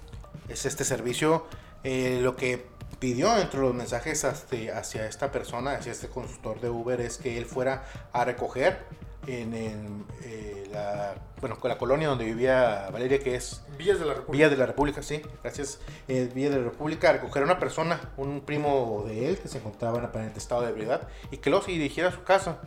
Es 0.48 0.66
este 0.66 0.84
servicio 0.84 1.46
eh, 1.84 2.20
lo 2.22 2.36
que 2.36 2.66
pidió 3.00 3.38
entre 3.38 3.60
los 3.60 3.74
mensajes 3.74 4.26
hacia, 4.26 4.80
hacia 4.80 5.06
esta 5.06 5.32
persona, 5.32 5.74
hacia 5.74 5.92
este 5.92 6.08
consultor 6.08 6.60
de 6.60 6.70
Uber, 6.70 7.00
es 7.02 7.18
que 7.18 7.38
él 7.38 7.46
fuera 7.46 7.86
a 8.12 8.26
recoger 8.26 8.86
en, 9.28 9.54
en, 9.54 10.06
eh, 10.24 10.68
la, 10.72 11.16
bueno, 11.40 11.58
la 11.64 11.78
colonia 11.78 12.08
donde 12.08 12.26
vivía 12.26 12.90
Valeria, 12.92 13.20
que 13.20 13.36
es 13.36 13.64
Villas 13.78 14.00
de 14.00 14.06
la 14.06 14.14
República. 14.14 14.32
Villas 14.32 14.52
de 14.52 14.58
la 14.58 14.66
República, 14.66 15.02
sí, 15.02 15.22
gracias. 15.44 15.80
Eh, 16.08 16.30
Villas 16.34 16.52
de 16.52 16.58
la 16.58 16.66
República, 16.66 17.10
a 17.10 17.14
recoger 17.14 17.44
a 17.44 17.46
una 17.46 17.60
persona, 17.60 18.00
un 18.18 18.42
primo 18.42 19.04
de 19.08 19.30
él 19.30 19.38
que 19.38 19.48
se 19.48 19.58
encontraba 19.60 20.00
en 20.00 20.06
aparente 20.06 20.40
estado 20.40 20.62
de 20.62 20.70
ebriedad 20.70 21.08
y 21.32 21.38
que 21.38 21.50
luego 21.50 21.66
se 21.66 21.72
dirigiera 21.72 22.10
a 22.10 22.12
su 22.12 22.24
casa. 22.24 22.60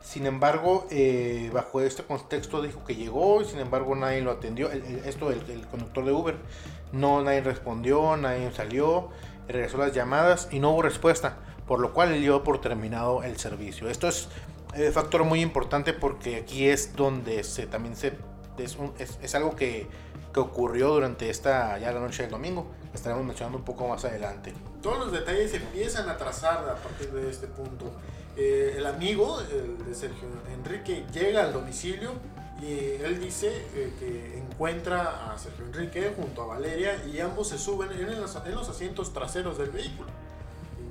Sin 0.00 0.26
embargo, 0.26 0.86
eh, 0.90 1.50
bajo 1.52 1.80
este 1.80 2.02
contexto 2.02 2.60
dijo 2.60 2.84
que 2.84 2.94
llegó 2.94 3.40
y 3.40 3.46
sin 3.46 3.58
embargo 3.58 3.94
nadie 3.94 4.20
lo 4.20 4.32
atendió. 4.32 4.70
El, 4.70 4.84
el, 4.84 4.98
esto, 5.06 5.30
el, 5.30 5.40
el, 5.50 5.66
conductor 5.66 6.04
de 6.04 6.12
Uber, 6.12 6.36
no 6.92 7.22
nadie 7.22 7.40
respondió, 7.40 8.14
nadie 8.18 8.52
salió, 8.52 9.08
regresó 9.48 9.78
las 9.78 9.92
llamadas 9.92 10.48
y 10.52 10.60
no 10.60 10.72
hubo 10.72 10.82
respuesta, 10.82 11.38
por 11.66 11.80
lo 11.80 11.94
cual 11.94 12.12
él 12.12 12.20
dio 12.20 12.44
por 12.44 12.60
terminado 12.60 13.22
el 13.22 13.38
servicio. 13.38 13.88
Esto 13.88 14.08
es 14.08 14.28
eh, 14.76 14.90
factor 14.92 15.24
muy 15.24 15.40
importante 15.40 15.92
porque 15.92 16.36
aquí 16.36 16.68
es 16.68 16.94
donde 16.96 17.44
se 17.44 17.66
también 17.66 17.96
se 17.96 18.12
es, 18.58 18.76
un, 18.76 18.92
es, 18.98 19.18
es 19.22 19.34
algo 19.34 19.56
que, 19.56 19.88
que, 20.32 20.40
ocurrió 20.40 20.90
durante 20.90 21.28
esta 21.28 21.78
ya 21.78 21.92
la 21.92 22.00
noche 22.00 22.22
del 22.22 22.30
domingo 22.30 22.66
estaremos 22.94 23.24
mencionando 23.24 23.58
un 23.58 23.64
poco 23.64 23.88
más 23.88 24.04
adelante. 24.04 24.52
Todos 24.82 24.98
los 24.98 25.12
detalles 25.12 25.50
se 25.50 25.56
empiezan 25.56 26.08
a 26.08 26.16
trazar 26.16 26.68
a 26.68 26.76
partir 26.76 27.10
de 27.10 27.28
este 27.28 27.46
punto. 27.48 27.92
Eh, 28.36 28.74
el 28.76 28.86
amigo 28.86 29.40
el 29.40 29.84
de 29.84 29.94
Sergio 29.94 30.28
Enrique 30.52 31.04
llega 31.12 31.42
al 31.42 31.52
domicilio 31.52 32.12
y 32.60 33.02
él 33.02 33.20
dice 33.20 33.48
eh, 33.74 33.92
que 33.98 34.38
encuentra 34.38 35.32
a 35.32 35.38
Sergio 35.38 35.64
Enrique 35.66 36.12
junto 36.16 36.42
a 36.42 36.46
Valeria 36.46 37.04
y 37.04 37.20
ambos 37.20 37.48
se 37.48 37.58
suben 37.58 37.90
en 37.92 38.08
en 38.08 38.20
los 38.20 38.68
asientos 38.68 39.12
traseros 39.12 39.58
del 39.58 39.70
vehículo. 39.70 40.08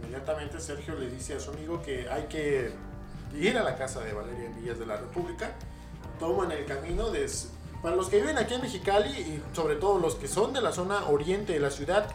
Inmediatamente 0.01 0.59
Sergio 0.59 0.95
le 0.95 1.09
dice 1.09 1.35
a 1.35 1.39
su 1.39 1.51
amigo 1.51 1.81
que 1.81 2.07
hay 2.09 2.23
que 2.23 2.71
ir 3.33 3.57
a 3.57 3.63
la 3.63 3.75
casa 3.75 4.01
de 4.01 4.13
Valeria 4.13 4.45
en 4.45 4.61
Villas 4.61 4.79
de 4.79 4.85
la 4.85 4.97
República, 4.97 5.51
toman 6.19 6.51
el 6.51 6.65
camino 6.65 7.09
de... 7.09 7.29
Para 7.81 7.95
los 7.95 8.07
que 8.07 8.21
viven 8.21 8.37
aquí 8.37 8.53
en 8.53 8.61
Mexicali 8.61 9.09
y 9.09 9.43
sobre 9.53 9.75
todo 9.75 9.99
los 9.99 10.15
que 10.15 10.29
son 10.29 10.53
de 10.53 10.61
la 10.61 10.71
zona 10.71 11.05
oriente 11.09 11.53
de 11.53 11.59
la 11.59 11.69
ciudad, 11.69 12.09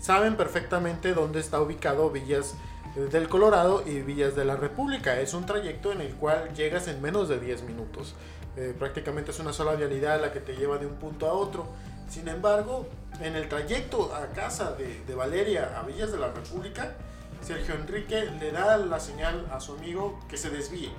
saben 0.00 0.36
perfectamente 0.36 1.14
dónde 1.14 1.38
está 1.38 1.60
ubicado 1.60 2.10
Villas 2.10 2.54
del 2.96 3.28
Colorado 3.28 3.84
y 3.86 4.00
Villas 4.00 4.34
de 4.34 4.44
la 4.44 4.56
República. 4.56 5.20
Es 5.20 5.32
un 5.32 5.46
trayecto 5.46 5.92
en 5.92 6.00
el 6.00 6.14
cual 6.16 6.52
llegas 6.54 6.88
en 6.88 7.00
menos 7.00 7.28
de 7.28 7.38
10 7.38 7.62
minutos. 7.62 8.14
Eh, 8.56 8.74
prácticamente 8.78 9.30
es 9.30 9.38
una 9.38 9.52
sola 9.52 9.74
vialidad 9.74 10.20
la 10.20 10.32
que 10.32 10.40
te 10.40 10.54
lleva 10.54 10.78
de 10.78 10.86
un 10.86 10.96
punto 10.96 11.28
a 11.28 11.32
otro. 11.32 11.66
Sin 12.10 12.28
embargo, 12.28 12.86
en 13.20 13.36
el 13.36 13.48
trayecto 13.48 14.14
a 14.14 14.26
casa 14.34 14.72
de, 14.72 15.04
de 15.06 15.14
Valeria 15.14 15.78
a 15.78 15.84
Villas 15.84 16.12
de 16.12 16.18
la 16.18 16.32
República, 16.32 16.94
Sergio 17.42 17.74
Enrique 17.74 18.30
le 18.38 18.52
da 18.52 18.76
la 18.76 19.00
señal 19.00 19.46
a 19.52 19.60
su 19.60 19.74
amigo 19.74 20.20
que 20.28 20.36
se 20.36 20.50
desvíe, 20.50 20.90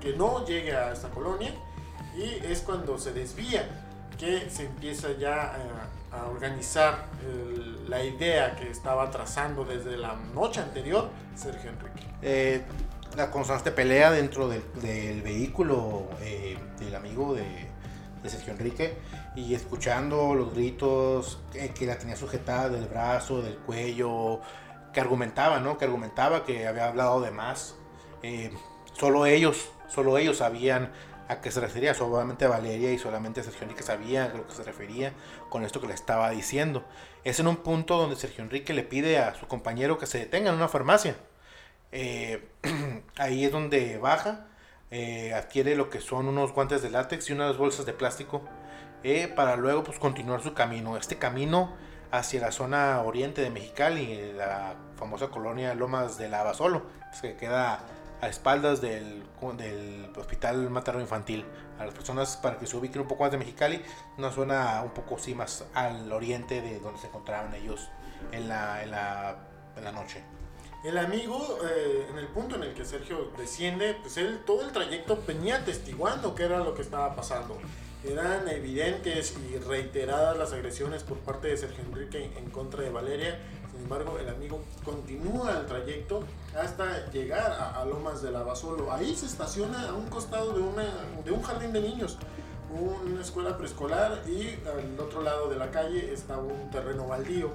que 0.00 0.14
no 0.14 0.46
llegue 0.46 0.74
a 0.74 0.92
esta 0.92 1.08
colonia 1.10 1.52
y 2.16 2.44
es 2.46 2.60
cuando 2.60 2.98
se 2.98 3.12
desvía 3.12 3.68
que 4.18 4.50
se 4.50 4.66
empieza 4.66 5.12
ya 5.12 5.54
a, 6.12 6.16
a 6.18 6.26
organizar 6.26 7.06
la 7.88 8.02
idea 8.02 8.56
que 8.56 8.70
estaba 8.70 9.10
trazando 9.10 9.64
desde 9.64 9.96
la 9.96 10.14
noche 10.34 10.60
anterior 10.60 11.08
Sergio 11.34 11.70
Enrique. 11.70 12.06
Eh, 12.22 12.62
la 13.16 13.30
constante 13.30 13.70
pelea 13.70 14.10
dentro 14.10 14.48
del, 14.48 15.22
vehículo 15.22 16.08
eh, 16.20 16.58
del 16.78 16.94
amigo 16.94 17.34
de, 17.34 17.44
de, 18.22 18.30
Sergio 18.30 18.52
Enrique 18.52 18.98
y 19.34 19.54
escuchando 19.54 20.34
los 20.34 20.52
gritos 20.54 21.38
que, 21.52 21.70
que 21.70 21.86
la 21.86 21.96
tenía 21.96 22.16
sujetada 22.16 22.68
del 22.68 22.86
brazo, 22.86 23.40
del 23.40 23.56
cuello, 23.58 24.40
que 24.92 25.00
argumentaba, 25.00 25.60
¿no? 25.60 25.78
Que 25.78 25.84
argumentaba 25.84 26.44
que 26.44 26.66
había 26.66 26.88
hablado 26.88 27.20
de 27.20 27.30
más. 27.30 27.76
Eh, 28.22 28.50
solo 28.92 29.26
ellos, 29.26 29.70
solo 29.88 30.18
ellos 30.18 30.38
sabían 30.38 30.92
a 31.28 31.40
qué 31.40 31.50
se 31.50 31.60
refería. 31.60 31.94
Solamente 31.94 32.46
Valeria 32.46 32.92
y 32.92 32.98
solamente 32.98 33.42
Sergio 33.42 33.64
Enrique 33.64 33.82
sabían 33.82 34.30
a 34.30 34.34
lo 34.34 34.46
que 34.46 34.54
se 34.54 34.62
refería 34.62 35.12
con 35.50 35.64
esto 35.64 35.80
que 35.80 35.88
le 35.88 35.94
estaba 35.94 36.30
diciendo. 36.30 36.84
Es 37.24 37.40
en 37.40 37.46
un 37.46 37.56
punto 37.56 37.96
donde 37.98 38.16
Sergio 38.16 38.42
Enrique 38.44 38.72
le 38.72 38.82
pide 38.82 39.18
a 39.18 39.34
su 39.34 39.46
compañero 39.46 39.98
que 39.98 40.06
se 40.06 40.18
detenga 40.18 40.50
en 40.50 40.56
una 40.56 40.68
farmacia. 40.68 41.16
Eh, 41.92 42.48
ahí 43.16 43.44
es 43.44 43.52
donde 43.52 43.98
baja, 43.98 44.46
eh, 44.90 45.34
adquiere 45.34 45.76
lo 45.76 45.90
que 45.90 46.00
son 46.00 46.28
unos 46.28 46.52
guantes 46.52 46.82
de 46.82 46.90
látex 46.90 47.28
y 47.30 47.32
unas 47.32 47.56
bolsas 47.56 47.86
de 47.86 47.92
plástico 47.92 48.42
para 49.36 49.56
luego 49.56 49.84
pues 49.84 49.98
continuar 49.98 50.42
su 50.42 50.54
camino. 50.54 50.96
Este 50.96 51.16
camino 51.16 51.76
hacia 52.10 52.40
la 52.40 52.52
zona 52.52 53.02
oriente 53.02 53.42
de 53.42 53.50
Mexicali, 53.50 54.32
la 54.32 54.74
famosa 54.96 55.28
colonia 55.28 55.74
Lomas 55.74 56.18
de 56.18 56.28
la 56.28 56.40
Abasolo, 56.40 56.82
que 57.20 57.36
queda 57.36 57.80
a 58.20 58.28
espaldas 58.28 58.80
del, 58.80 59.24
del 59.56 60.10
Hospital 60.16 60.70
Materno 60.70 61.00
Infantil. 61.00 61.44
A 61.78 61.84
las 61.84 61.94
personas 61.94 62.36
para 62.36 62.58
que 62.58 62.66
se 62.66 62.76
ubiquen 62.76 63.02
un 63.02 63.08
poco 63.08 63.22
más 63.22 63.30
de 63.30 63.38
Mexicali, 63.38 63.82
una 64.16 64.32
zona 64.32 64.82
un 64.82 64.90
poco 64.90 65.18
sí 65.18 65.34
más 65.34 65.64
al 65.74 66.10
oriente 66.10 66.60
de 66.60 66.80
donde 66.80 66.98
se 66.98 67.06
encontraban 67.06 67.54
ellos 67.54 67.88
en 68.32 68.48
la, 68.48 68.82
en 68.82 68.90
la, 68.90 69.36
en 69.76 69.84
la 69.84 69.92
noche. 69.92 70.24
El 70.84 70.96
amigo, 70.98 71.58
eh, 71.68 72.06
en 72.10 72.18
el 72.18 72.28
punto 72.28 72.56
en 72.56 72.62
el 72.62 72.74
que 72.74 72.84
Sergio 72.84 73.32
desciende, 73.36 73.94
pues 74.00 74.16
él 74.16 74.42
todo 74.46 74.62
el 74.62 74.72
trayecto 74.72 75.22
venía 75.26 75.56
atestiguando 75.56 76.34
qué 76.34 76.44
era 76.44 76.58
lo 76.58 76.74
que 76.74 76.82
estaba 76.82 77.14
pasando. 77.14 77.58
Eran 78.04 78.46
evidentes 78.46 79.34
y 79.50 79.58
reiteradas 79.58 80.38
las 80.38 80.52
agresiones 80.52 81.02
por 81.02 81.18
parte 81.18 81.48
de 81.48 81.56
Sergio 81.56 81.82
Enrique 81.82 82.30
en 82.36 82.48
contra 82.50 82.82
de 82.82 82.90
Valeria. 82.90 83.40
Sin 83.72 83.82
embargo, 83.82 84.18
el 84.20 84.28
amigo 84.28 84.60
continúa 84.84 85.58
el 85.58 85.66
trayecto 85.66 86.22
hasta 86.56 87.10
llegar 87.10 87.50
a, 87.50 87.84
Lomas 87.84 88.22
de 88.22 88.30
la 88.30 88.44
Basolo. 88.44 88.92
Ahí 88.92 89.16
se 89.16 89.26
estaciona 89.26 89.88
a 89.88 89.94
un 89.94 90.06
costado 90.06 90.52
de, 90.52 90.60
una, 90.60 90.84
de 91.24 91.32
un 91.32 91.42
jardín 91.42 91.72
de 91.72 91.80
niños, 91.80 92.18
una 92.70 93.20
escuela 93.20 93.56
preescolar 93.56 94.22
y 94.28 94.56
al 94.68 95.00
otro 95.00 95.22
lado 95.22 95.48
de 95.48 95.56
la 95.56 95.72
calle 95.72 96.12
está 96.12 96.38
un 96.38 96.70
terreno 96.70 97.08
baldío. 97.08 97.50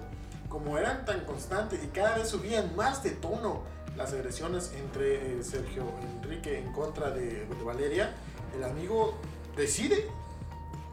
Como 0.50 0.78
eran 0.78 1.06
tan 1.06 1.22
constantes 1.22 1.82
y 1.82 1.88
cada 1.88 2.18
vez 2.18 2.28
subían 2.28 2.76
más 2.76 3.02
de 3.02 3.12
tono 3.12 3.62
las 3.96 4.12
agresiones 4.12 4.74
entre 4.74 5.40
eh, 5.40 5.44
Sergio 5.44 5.84
Enrique 6.02 6.60
en 6.60 6.74
contra 6.74 7.12
de 7.12 7.48
Valeria, 7.64 8.14
el 8.56 8.64
amigo 8.64 9.18
decide 9.56 10.10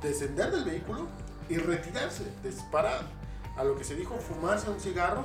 descender 0.03 0.51
del 0.51 0.65
vehículo 0.65 1.07
y 1.49 1.57
retirarse, 1.57 2.25
disparar. 2.43 3.01
A 3.57 3.65
lo 3.65 3.77
que 3.77 3.85
se 3.85 3.95
dijo, 3.95 4.17
fumarse 4.17 4.71
un 4.71 4.81
cigarro 4.81 5.25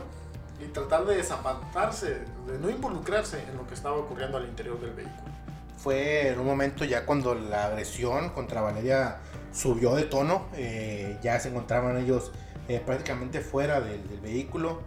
y 0.60 0.65
tratar 0.65 1.05
de 1.05 1.17
desapartarse, 1.17 2.22
de 2.48 2.60
no 2.60 2.70
involucrarse 2.70 3.41
en 3.44 3.55
lo 3.55 3.67
que 3.67 3.74
estaba 3.74 3.96
ocurriendo 3.96 4.38
al 4.38 4.46
interior 4.46 4.79
del 4.82 4.91
vehículo. 4.91 5.36
Fue 5.77 6.29
en 6.29 6.39
un 6.39 6.46
momento 6.46 6.84
ya 6.84 7.05
cuando 7.05 7.36
la 7.36 7.65
agresión 7.65 8.29
contra 8.29 8.62
Valeria 8.62 9.17
subió 9.53 9.96
de 9.96 10.03
tono, 10.03 10.48
eh, 10.55 11.17
ya 11.22 11.39
se 11.39 11.50
encontraban 11.50 11.98
ellos 11.98 12.32
eh, 12.67 12.82
prácticamente 12.84 13.41
fuera 13.41 13.79
del, 13.79 14.01
vehículo, 14.22 14.82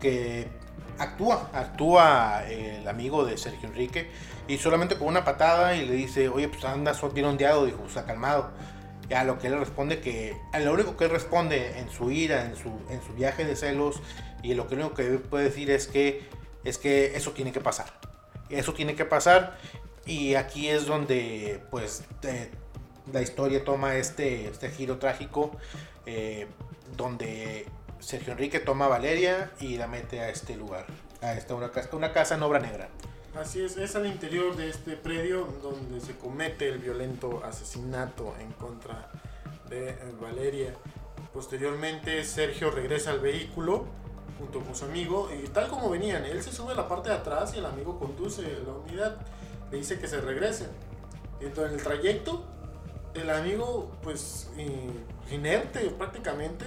que 0.00 0.48
actúa, 0.98 1.50
actúa 1.52 2.44
el 2.46 2.86
amigo 2.86 3.24
de 3.24 3.36
Sergio 3.36 3.68
Enrique 3.68 4.10
y 4.46 4.58
solamente 4.58 4.96
con 4.96 5.08
una 5.08 5.24
patada 5.24 5.74
y 5.74 5.86
le 5.86 5.94
dice, 5.94 6.28
oye, 6.28 6.48
pues 6.48 6.64
anda 6.64 6.94
bien 7.12 7.26
ondeado, 7.26 7.66
dijo, 7.66 7.82
está 7.86 8.04
calmado 8.04 8.50
a 9.14 9.24
lo 9.24 9.38
que 9.38 9.48
él 9.48 9.58
responde 9.58 10.00
que 10.00 10.36
a 10.52 10.60
lo 10.60 10.72
único 10.72 10.96
que 10.96 11.04
él 11.04 11.10
responde 11.10 11.78
en 11.78 11.90
su 11.90 12.10
ira, 12.10 12.44
en 12.44 12.56
su, 12.56 12.70
en 12.90 13.02
su 13.02 13.12
viaje 13.14 13.44
de 13.44 13.56
celos 13.56 14.00
y 14.42 14.54
lo 14.54 14.64
único 14.64 14.94
que 14.94 15.04
puede 15.04 15.44
decir 15.44 15.70
es 15.70 15.86
que 15.86 16.22
es 16.64 16.78
que 16.78 17.16
eso 17.16 17.32
tiene 17.32 17.52
que 17.52 17.60
pasar. 17.60 17.86
Eso 18.48 18.72
tiene 18.72 18.94
que 18.94 19.04
pasar 19.04 19.58
y 20.06 20.34
aquí 20.34 20.68
es 20.68 20.86
donde 20.86 21.62
pues 21.70 22.04
la 23.12 23.22
historia 23.22 23.64
toma 23.64 23.96
este, 23.96 24.46
este 24.46 24.70
giro 24.70 24.98
trágico 24.98 25.56
eh, 26.06 26.46
donde 26.96 27.66
Sergio 28.00 28.32
Enrique 28.32 28.60
toma 28.60 28.86
a 28.86 28.88
Valeria 28.88 29.50
y 29.60 29.76
la 29.76 29.86
mete 29.86 30.20
a 30.20 30.28
este 30.28 30.56
lugar, 30.56 30.86
a 31.22 31.34
esta 31.34 31.54
una, 31.54 31.70
una 31.92 32.12
casa 32.12 32.34
en 32.34 32.42
obra 32.42 32.60
negra. 32.60 32.88
Así 33.38 33.64
es, 33.64 33.76
es 33.76 33.96
al 33.96 34.06
interior 34.06 34.54
de 34.54 34.70
este 34.70 34.96
predio 34.96 35.48
donde 35.60 36.00
se 36.00 36.16
comete 36.16 36.68
el 36.68 36.78
violento 36.78 37.42
asesinato 37.44 38.32
en 38.38 38.52
contra 38.52 39.10
de 39.68 39.96
Valeria. 40.20 40.72
Posteriormente 41.32 42.22
Sergio 42.22 42.70
regresa 42.70 43.10
al 43.10 43.18
vehículo 43.18 43.86
junto 44.38 44.60
con 44.60 44.76
su 44.76 44.84
amigo 44.84 45.30
y 45.32 45.48
tal 45.48 45.68
como 45.68 45.90
venían, 45.90 46.24
él 46.24 46.44
se 46.44 46.52
sube 46.52 46.74
a 46.74 46.76
la 46.76 46.86
parte 46.86 47.08
de 47.08 47.16
atrás 47.16 47.52
y 47.54 47.58
el 47.58 47.66
amigo 47.66 47.98
conduce 47.98 48.42
la 48.42 48.72
unidad, 48.72 49.16
le 49.72 49.78
dice 49.78 49.98
que 49.98 50.06
se 50.06 50.20
regresen. 50.20 50.68
Entonces 51.40 51.72
en 51.72 51.78
el 51.80 51.84
trayecto 51.84 52.44
el 53.14 53.30
amigo 53.30 53.90
pues 54.04 54.48
inerte 55.28 55.80
prácticamente 55.90 56.64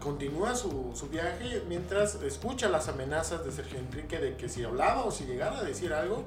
continúa 0.00 0.54
su, 0.54 0.92
su, 0.94 1.08
viaje 1.08 1.62
mientras 1.68 2.16
escucha 2.22 2.68
las 2.68 2.88
amenazas 2.88 3.44
de 3.44 3.52
Sergio 3.52 3.78
Enrique 3.78 4.18
de 4.18 4.36
que 4.36 4.48
si 4.48 4.64
hablaba 4.64 5.04
o 5.04 5.10
si 5.10 5.24
llegara 5.24 5.58
a 5.58 5.62
decir 5.62 5.92
algo, 5.92 6.24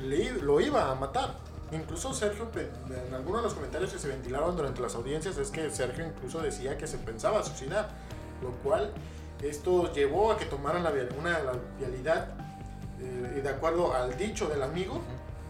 le, 0.00 0.32
lo 0.32 0.60
iba 0.60 0.90
a 0.90 0.94
matar. 0.94 1.34
Incluso 1.72 2.14
Sergio, 2.14 2.48
en 2.54 3.14
algunos 3.14 3.42
de 3.42 3.48
los 3.48 3.54
comentarios 3.54 3.92
que 3.92 3.98
se 3.98 4.08
ventilaron 4.08 4.56
durante 4.56 4.80
las 4.80 4.94
audiencias, 4.94 5.36
es 5.36 5.50
que 5.50 5.68
Sergio 5.70 6.06
incluso 6.06 6.40
decía 6.40 6.78
que 6.78 6.86
se 6.86 6.96
pensaba 6.98 7.42
suicidar, 7.42 7.88
lo 8.42 8.50
cual 8.62 8.92
Esto 9.42 9.92
llevó 9.92 10.32
a 10.32 10.38
que 10.38 10.46
tomaran 10.46 10.82
la, 10.82 10.92
una, 11.18 11.38
la 11.40 11.52
vialidad 11.78 12.28
eh, 13.00 13.36
y 13.36 13.40
de 13.42 13.48
acuerdo 13.50 13.92
al 13.92 14.16
dicho 14.16 14.48
del 14.48 14.62
amigo, 14.62 15.02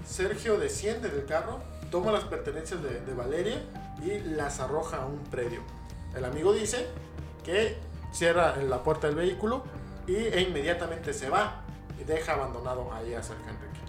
Sergio 0.04 0.58
desciende 0.58 1.08
del 1.08 1.24
carro, 1.24 1.60
toma 1.90 2.10
las 2.10 2.24
pertenencias 2.24 2.82
de, 2.82 3.00
de 3.00 3.14
Valeria 3.14 3.62
y 4.02 4.18
las 4.20 4.58
arroja 4.58 5.02
a 5.02 5.06
un 5.06 5.18
predio. 5.30 5.60
El 6.16 6.24
amigo 6.24 6.52
dice 6.52 6.86
que 7.46 7.76
cierra 8.12 8.56
la 8.56 8.82
puerta 8.82 9.06
del 9.06 9.16
vehículo 9.16 9.62
y, 10.06 10.16
e 10.16 10.42
inmediatamente 10.42 11.14
se 11.14 11.30
va 11.30 11.62
y 11.98 12.04
deja 12.04 12.32
abandonado 12.32 12.92
ahí 12.92 13.14
a 13.14 13.22
Sergio 13.22 13.48
Enrique. 13.48 13.80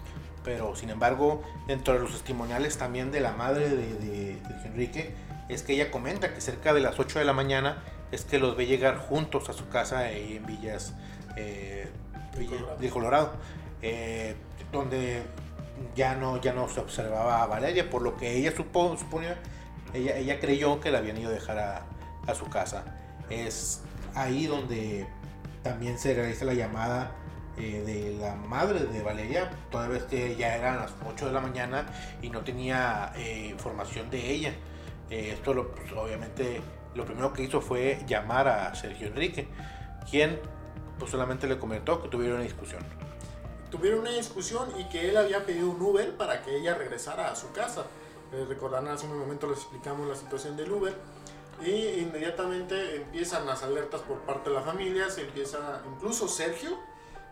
Pero 0.44 0.76
sin 0.76 0.90
embargo, 0.90 1.42
dentro 1.66 1.94
de 1.94 2.00
los 2.00 2.12
testimoniales 2.12 2.78
también 2.78 3.10
de 3.10 3.20
la 3.20 3.32
madre 3.32 3.68
de, 3.68 3.94
de, 3.94 4.38
Enrique, 4.64 5.14
es 5.48 5.62
que 5.62 5.74
ella 5.74 5.90
comenta 5.90 6.32
que 6.32 6.40
cerca 6.40 6.72
de 6.72 6.80
las 6.80 6.98
8 6.98 7.18
de 7.18 7.24
la 7.24 7.32
mañana 7.32 7.82
es 8.12 8.24
que 8.24 8.38
los 8.38 8.56
ve 8.56 8.66
llegar 8.66 8.96
juntos 8.96 9.48
a 9.48 9.52
su 9.52 9.68
casa 9.68 9.98
ahí 9.98 10.36
en 10.36 10.46
Villas 10.46 10.94
eh, 11.36 11.88
de 12.80 12.90
Colorado, 12.90 13.32
eh, 13.82 14.36
donde 14.72 15.22
ya 15.96 16.14
no, 16.14 16.40
ya 16.40 16.52
no 16.52 16.68
se 16.68 16.80
observaba 16.80 17.42
a 17.42 17.46
Valeria, 17.46 17.90
por 17.90 18.02
lo 18.02 18.16
que 18.16 18.36
ella 18.36 18.54
supo, 18.54 18.96
suponía, 18.96 19.38
ella, 19.92 20.16
ella 20.16 20.38
creyó 20.38 20.80
que 20.80 20.90
la 20.90 20.98
habían 20.98 21.18
ido 21.18 21.30
a 21.30 21.32
dejar 21.32 21.58
a, 21.58 21.82
a 22.26 22.34
su 22.34 22.48
casa. 22.48 22.97
Es 23.30 23.82
ahí 24.14 24.46
donde 24.46 25.06
también 25.62 25.98
se 25.98 26.14
realiza 26.14 26.44
la 26.44 26.54
llamada 26.54 27.12
eh, 27.60 27.82
de 27.84 28.16
la 28.20 28.36
madre 28.36 28.84
de 28.84 29.02
Valeria, 29.02 29.50
toda 29.70 29.88
vez 29.88 30.04
que 30.04 30.36
ya 30.36 30.54
eran 30.54 30.76
las 30.76 30.92
8 31.04 31.26
de 31.26 31.32
la 31.32 31.40
mañana 31.40 31.86
y 32.22 32.30
no 32.30 32.42
tenía 32.42 33.12
eh, 33.16 33.48
información 33.50 34.10
de 34.10 34.30
ella. 34.30 34.54
Eh, 35.10 35.32
esto 35.32 35.54
lo, 35.54 35.72
pues, 35.72 35.90
obviamente 35.92 36.60
lo 36.94 37.04
primero 37.04 37.32
que 37.32 37.42
hizo 37.42 37.60
fue 37.60 38.04
llamar 38.06 38.46
a 38.46 38.74
Sergio 38.76 39.08
Enrique, 39.08 39.48
quien 40.08 40.38
pues 41.00 41.10
solamente 41.10 41.48
le 41.48 41.58
comentó 41.58 42.00
que 42.00 42.08
tuvieron 42.08 42.36
una 42.36 42.44
discusión. 42.44 42.82
Tuvieron 43.70 44.00
una 44.00 44.10
discusión 44.10 44.68
y 44.78 44.88
que 44.88 45.08
él 45.08 45.16
había 45.16 45.44
pedido 45.44 45.68
un 45.68 45.82
Uber 45.82 46.16
para 46.16 46.42
que 46.42 46.56
ella 46.56 46.74
regresara 46.74 47.30
a 47.30 47.34
su 47.34 47.50
casa. 47.50 47.86
recordarán 48.48 48.88
hace 48.88 49.06
un 49.06 49.18
momento 49.18 49.48
les 49.48 49.58
explicamos 49.58 50.06
la 50.06 50.14
situación 50.14 50.56
del 50.56 50.70
Uber 50.70 50.94
y 51.64 52.00
inmediatamente 52.00 52.96
empiezan 52.96 53.46
las 53.46 53.62
alertas 53.62 54.00
por 54.02 54.18
parte 54.20 54.50
de 54.50 54.56
la 54.56 54.62
familia, 54.62 55.10
se 55.10 55.22
empieza, 55.22 55.82
incluso 55.92 56.28
Sergio 56.28 56.78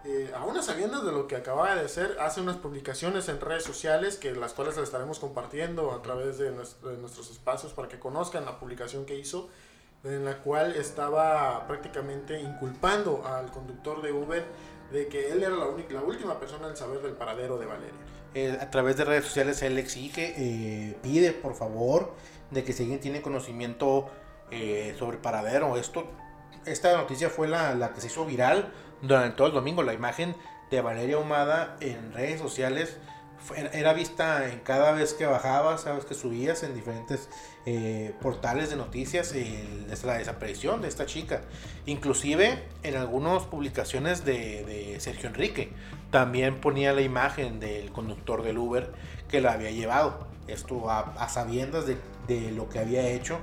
eh, 0.09 0.31
a 0.37 0.45
unas 0.45 0.67
sabiendas 0.67 1.05
de 1.05 1.11
lo 1.11 1.27
que 1.27 1.35
acaba 1.35 1.75
de 1.75 1.85
hacer, 1.85 2.17
hace 2.21 2.41
unas 2.41 2.57
publicaciones 2.57 3.29
en 3.29 3.41
redes 3.41 3.65
sociales 3.65 4.17
que 4.17 4.33
las 4.33 4.53
cuales 4.53 4.77
las 4.77 4.85
estaremos 4.85 5.19
compartiendo 5.19 5.91
a 5.91 6.01
través 6.01 6.39
de, 6.39 6.53
nuestros 6.53 7.31
espacios 7.31 7.73
para 7.73 7.89
que 7.89 7.99
conozcan 7.99 8.45
la 8.45 8.61
publicación 8.61 9.05
que 9.05 9.19
hizo, 9.19 9.49
en 10.05 10.25
la 10.25 10.39
cual 10.39 10.77
estaba 10.77 11.67
prácticamente 11.67 12.41
inculpando 12.41 13.27
al 13.27 13.51
conductor 13.51 14.01
de 14.01 14.13
Uber 14.13 14.45
de 14.93 15.09
que 15.09 15.33
él 15.33 15.43
era 15.43 15.57
la, 15.57 15.67
única, 15.67 15.95
la 15.95 16.03
última 16.03 16.39
persona 16.39 16.69
en 16.69 16.77
saber 16.77 17.01
del 17.03 17.15
paradero 17.15 17.59
de 17.59 17.67
Valeria. 17.67 17.95
Eh, 18.35 18.57
a 18.61 18.71
través 18.71 18.97
de 18.97 19.05
redes 19.05 19.25
sociales 19.25 19.61
él 19.63 19.77
exige, 19.77 20.35
eh, 20.37 20.97
pide 21.03 21.33
por 21.33 21.57
favor 21.57 22.13
de 22.51 22.65
que 22.65 22.73
si 22.73 22.85
alguien 22.85 23.01
tiene 23.01 23.23
conocimiento 23.23 24.11
sobre 24.99 25.17
el 25.17 25.23
paradero, 25.23 25.77
esto, 25.77 26.07
esta 26.67 26.97
noticia 26.97 27.29
fue 27.31 27.49
la, 27.49 27.75
la 27.75 27.93
que 27.93 28.01
se 28.01 28.07
hizo 28.07 28.25
viral 28.25 28.73
durante 29.03 29.37
todo 29.37 29.49
el 29.49 29.55
domingo. 29.55 29.83
La 29.83 29.93
imagen 29.93 30.35
de 30.71 30.81
Valeria 30.81 31.19
Humada 31.19 31.77
en 31.81 32.13
redes 32.13 32.41
sociales 32.41 32.97
era 33.73 33.93
vista 33.93 34.49
en 34.49 34.61
cada 34.61 34.93
vez 34.93 35.15
que 35.15 35.27
bajabas, 35.27 35.83
sabes 35.83 36.05
que 36.05 36.15
subías 36.15 36.63
en 36.63 36.75
diferentes 36.75 37.29
eh, 37.65 38.13
portales 38.21 38.71
de 38.71 38.77
noticias 38.77 39.35
la 40.05 40.19
desaparición 40.19 40.83
de 40.83 40.89
esta 40.89 41.07
chica. 41.07 41.43
Inclusive 41.85 42.65
en 42.83 42.97
algunas 42.97 43.45
publicaciones 43.45 44.25
de, 44.25 44.97
Sergio 45.01 45.29
Enrique 45.29 45.71
también 46.11 46.61
ponía 46.61 46.93
la 46.93 47.03
imagen 47.03 47.61
del 47.61 47.93
conductor 47.93 48.43
del 48.43 48.59
Uber 48.59 48.93
que 49.29 49.41
la 49.41 49.53
había 49.53 49.71
llevado. 49.71 50.27
Esto 50.49 50.91
a, 50.91 51.29
sabiendas 51.29 51.85
de, 51.87 52.51
lo 52.53 52.69
que 52.69 52.79
había 52.79 53.07
hecho. 53.09 53.39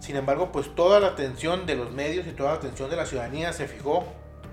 Sin 0.00 0.16
embargo, 0.16 0.50
pues 0.52 0.74
toda 0.74 1.00
la 1.00 1.08
atención 1.08 1.64
de 1.66 1.76
los 1.76 1.92
medios 1.92 2.26
y 2.26 2.30
toda 2.30 2.52
la 2.52 2.56
atención 2.56 2.90
de 2.90 2.96
la 2.96 3.06
ciudadanía 3.06 3.52
se 3.52 3.68
fijó 3.68 4.04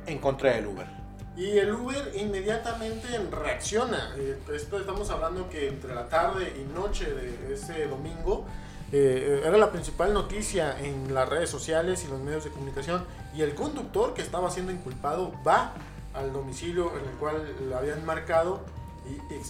en 0.05 0.19
contra 0.19 0.53
del 0.53 0.67
Uber. 0.67 0.87
Y 1.35 1.57
el 1.57 1.71
Uber 1.73 2.11
inmediatamente 2.15 3.07
reacciona. 3.31 4.13
Eh, 4.17 4.37
esto 4.53 4.79
estamos 4.79 5.09
hablando 5.09 5.49
que 5.49 5.67
entre 5.67 5.95
la 5.95 6.07
tarde 6.07 6.53
y 6.59 6.73
noche 6.73 7.05
de 7.05 7.53
ese 7.53 7.87
domingo 7.87 8.45
eh, 8.91 9.43
era 9.45 9.57
la 9.57 9.71
principal 9.71 10.13
noticia 10.13 10.79
en 10.79 11.13
las 11.13 11.29
redes 11.29 11.49
sociales 11.49 12.03
y 12.03 12.07
los 12.07 12.19
medios 12.19 12.43
de 12.43 12.49
comunicación. 12.49 13.05
Y 13.35 13.41
el 13.41 13.53
conductor 13.53 14.13
que 14.13 14.21
estaba 14.21 14.49
siendo 14.49 14.71
inculpado 14.71 15.33
va 15.45 15.73
al 16.13 16.33
domicilio 16.33 16.91
en 16.97 17.07
el 17.07 17.15
cual 17.15 17.55
lo 17.69 17.77
habían 17.77 18.05
marcado 18.05 18.61
y 19.09 19.33
eh, 19.33 19.41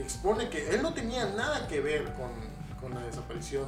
expone 0.00 0.48
que 0.48 0.70
él 0.70 0.82
no 0.82 0.94
tenía 0.94 1.26
nada 1.26 1.68
que 1.68 1.80
ver 1.80 2.04
con, 2.14 2.30
con 2.80 2.94
la 2.94 3.06
desaparición 3.06 3.66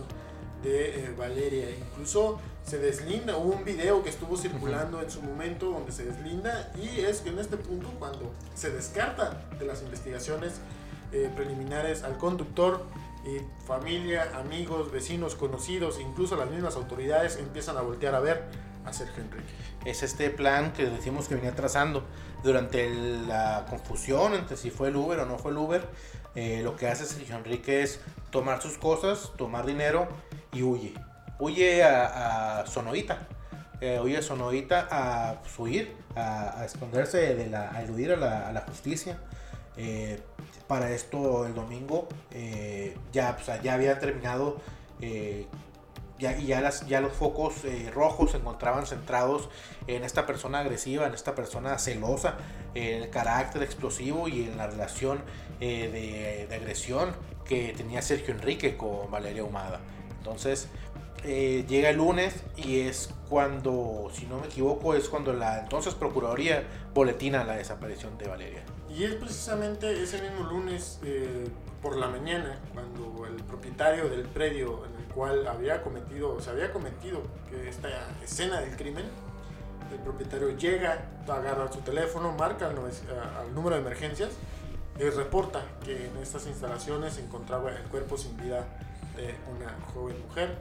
de 0.62 1.04
eh, 1.04 1.14
Valeria. 1.16 1.66
Incluso 1.70 2.38
se 2.64 2.78
deslinda, 2.78 3.36
hubo 3.36 3.54
un 3.54 3.64
video 3.64 4.02
que 4.02 4.10
estuvo 4.10 4.36
circulando 4.36 5.00
en 5.00 5.10
su 5.10 5.22
momento 5.22 5.70
donde 5.70 5.92
se 5.92 6.04
deslinda 6.04 6.72
y 6.76 7.00
es 7.00 7.20
que 7.20 7.30
en 7.30 7.38
este 7.38 7.56
punto 7.56 7.88
cuando 7.98 8.32
se 8.54 8.70
descarta 8.70 9.48
de 9.58 9.64
las 9.64 9.82
investigaciones 9.82 10.54
eh, 11.12 11.30
preliminares 11.34 12.02
al 12.02 12.18
conductor 12.18 12.84
y 13.24 13.40
familia, 13.66 14.32
amigos, 14.38 14.90
vecinos, 14.90 15.34
conocidos, 15.34 16.00
incluso 16.00 16.36
las 16.36 16.50
mismas 16.50 16.76
autoridades 16.76 17.36
empiezan 17.36 17.76
a 17.76 17.82
voltear 17.82 18.14
a 18.14 18.20
ver 18.20 18.44
a 18.88 18.92
Sergio 18.92 19.22
Enrique. 19.22 19.48
Es 19.84 20.02
este 20.02 20.30
plan 20.30 20.72
que 20.72 20.86
decimos 20.86 21.28
que 21.28 21.36
venía 21.36 21.54
trazando 21.54 22.04
durante 22.42 22.88
la 23.26 23.66
confusión 23.68 24.34
entre 24.34 24.56
si 24.56 24.70
fue 24.70 24.88
el 24.88 24.96
Uber 24.96 25.20
o 25.20 25.26
no 25.26 25.38
fue 25.38 25.50
el 25.50 25.58
Uber. 25.58 25.86
Eh, 26.34 26.60
lo 26.62 26.76
que 26.76 26.88
hace 26.88 27.04
Sergio 27.04 27.36
Enrique 27.36 27.82
es 27.82 28.00
tomar 28.30 28.60
sus 28.62 28.78
cosas, 28.78 29.32
tomar 29.36 29.66
dinero 29.66 30.08
y 30.52 30.62
huye. 30.62 30.94
Huye 31.38 31.84
a, 31.84 32.60
a. 32.60 32.64
Eh, 33.80 34.00
huye 34.02 34.18
a 34.18 34.22
Sonoita 34.22 34.88
a 34.90 35.36
huir, 35.56 35.94
a, 36.16 36.64
esconderse, 36.64 37.34
de 37.34 37.46
la, 37.46 37.70
a 37.70 37.82
eludir 37.82 38.12
a 38.12 38.16
la, 38.16 38.64
justicia. 38.66 39.18
Eh, 39.76 40.20
para 40.66 40.90
esto 40.90 41.46
el 41.46 41.54
domingo 41.54 42.08
ya, 43.12 43.36
ya 43.62 43.74
había 43.74 43.98
terminado 43.98 44.60
ya, 46.18 46.36
y 46.36 46.46
ya, 46.46 47.00
los 47.00 47.12
focos 47.12 47.62
rojos 47.92 48.32
se 48.32 48.38
encontraban 48.38 48.86
centrados 48.86 49.48
en 49.86 50.04
esta 50.04 50.26
persona 50.26 50.60
agresiva, 50.60 51.06
en 51.06 51.14
esta 51.14 51.34
persona 51.34 51.78
celosa, 51.78 52.36
en 52.74 53.02
el 53.02 53.10
carácter 53.10 53.62
explosivo 53.62 54.28
y 54.28 54.44
en 54.44 54.56
la 54.56 54.66
relación 54.66 55.20
de, 55.60 56.46
de, 56.48 56.54
agresión 56.54 57.14
que 57.44 57.72
tenía 57.76 58.02
Sergio 58.02 58.34
Enrique 58.34 58.76
con 58.76 59.10
Valeria 59.10 59.44
Humada. 59.44 59.80
Entonces, 60.18 60.68
eh, 61.24 61.64
llega 61.68 61.90
el 61.90 61.96
lunes 61.96 62.44
y 62.56 62.80
es 62.80 63.10
cuando, 63.28 64.10
si 64.12 64.26
no 64.26 64.38
me 64.38 64.46
equivoco, 64.46 64.94
es 64.94 65.08
cuando 65.08 65.32
la 65.32 65.60
entonces 65.60 65.94
Procuraduría 65.94 66.64
boletina 66.94 67.44
la 67.44 67.56
desaparición 67.56 68.16
de 68.18 68.28
Valeria. 68.28 68.62
Y 68.88 69.04
es 69.04 69.14
precisamente 69.14 70.02
ese 70.02 70.22
mismo 70.22 70.44
lunes 70.44 71.00
eh, 71.02 71.46
por 71.82 71.96
la 71.96 72.08
mañana 72.08 72.58
cuando 72.72 73.26
el 73.26 73.42
propietario 73.44 74.08
del 74.08 74.22
predio 74.22 74.84
cual 75.14 75.46
había 75.46 75.82
cometido, 75.82 76.40
se 76.40 76.50
había 76.50 76.72
cometido 76.72 77.22
esta 77.66 77.88
escena 78.22 78.60
del 78.60 78.76
crimen, 78.76 79.04
el 79.92 79.98
propietario 80.00 80.56
llega, 80.56 81.06
agarra 81.26 81.72
su 81.72 81.80
teléfono, 81.80 82.32
marca 82.32 82.66
al, 82.66 82.76
al 82.76 83.54
número 83.54 83.76
de 83.76 83.82
emergencias 83.82 84.30
y 84.98 85.04
reporta 85.04 85.62
que 85.84 86.06
en 86.06 86.16
estas 86.18 86.46
instalaciones 86.46 87.14
se 87.14 87.22
encontraba 87.22 87.70
el 87.70 87.84
cuerpo 87.84 88.16
sin 88.16 88.36
vida 88.36 88.66
una 89.56 89.74
joven 89.92 90.20
mujer. 90.26 90.56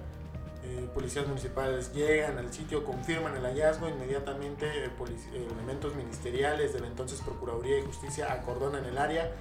Eh, 0.63 0.89
policías 0.93 1.27
municipales 1.27 1.93
llegan 1.93 2.37
al 2.37 2.51
sitio, 2.51 2.83
confirman 2.83 3.35
el 3.37 3.43
hallazgo, 3.43 3.87
inmediatamente 3.87 4.65
eh, 4.65 4.89
eh, 4.89 5.47
elementos 5.53 5.95
ministeriales 5.95 6.73
de 6.73 6.81
la 6.81 6.87
entonces 6.87 7.21
Procuraduría 7.21 7.75
de 7.75 7.83
Justicia 7.83 8.33
acordonan 8.33 8.83
el 8.83 8.97
área 8.97 9.31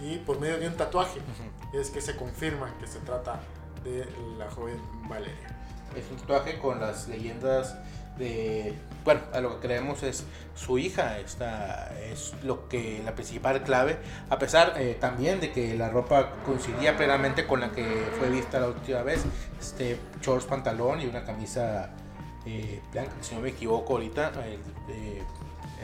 y 0.00 0.18
por 0.18 0.40
medio 0.40 0.58
de 0.58 0.68
un 0.68 0.76
tatuaje 0.76 1.20
es 1.74 1.90
que 1.90 2.00
se 2.00 2.16
confirma 2.16 2.72
que 2.78 2.86
se 2.86 2.98
trata 3.00 3.40
de 3.84 4.06
la 4.38 4.50
joven 4.50 4.78
Valeria. 5.08 5.56
Es 5.96 6.10
un 6.10 6.16
tatuaje 6.18 6.58
con 6.58 6.80
las 6.80 7.08
leyendas 7.08 7.76
de, 8.18 8.74
bueno, 9.04 9.20
a 9.32 9.40
lo 9.40 9.54
que 9.54 9.66
creemos 9.66 10.02
es 10.02 10.24
su 10.54 10.78
hija, 10.78 11.18
esta 11.18 11.98
es 12.00 12.34
lo 12.42 12.68
que 12.68 13.00
la 13.04 13.14
principal 13.14 13.62
clave, 13.62 13.98
a 14.28 14.38
pesar 14.38 14.74
eh, 14.76 14.96
también 15.00 15.40
de 15.40 15.52
que 15.52 15.74
la 15.76 15.88
ropa 15.88 16.34
coincidía 16.44 16.96
plenamente 16.96 17.46
con 17.46 17.60
la 17.60 17.70
que 17.70 17.84
fue 18.18 18.28
vista 18.28 18.60
la 18.60 18.68
última 18.68 19.02
vez, 19.02 19.24
este 19.58 19.98
shorts, 20.20 20.44
pantalón 20.44 21.00
y 21.00 21.06
una 21.06 21.24
camisa 21.24 21.90
eh, 22.46 22.80
blanca, 22.92 23.12
si 23.22 23.34
no 23.34 23.40
me 23.40 23.50
equivoco 23.50 23.94
ahorita, 23.94 24.32
eh, 24.88 25.22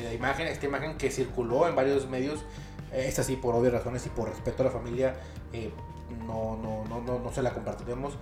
la 0.02 0.12
imagen, 0.12 0.46
esta 0.46 0.66
imagen 0.66 0.98
que 0.98 1.10
circuló 1.10 1.66
en 1.68 1.74
varios 1.74 2.06
medios, 2.06 2.44
es 2.92 3.18
así 3.18 3.36
por 3.36 3.54
obvias 3.54 3.72
razones 3.72 4.04
y 4.06 4.10
por 4.10 4.28
respeto 4.28 4.62
a 4.62 4.66
la 4.66 4.70
familia, 4.70 5.16
no, 6.26 6.56
no, 6.56 6.84
no, 6.88 7.00
no, 7.00 7.18
no 7.18 7.32
se 7.32 7.42
la 7.42 7.52
compartiremos, 7.52 8.14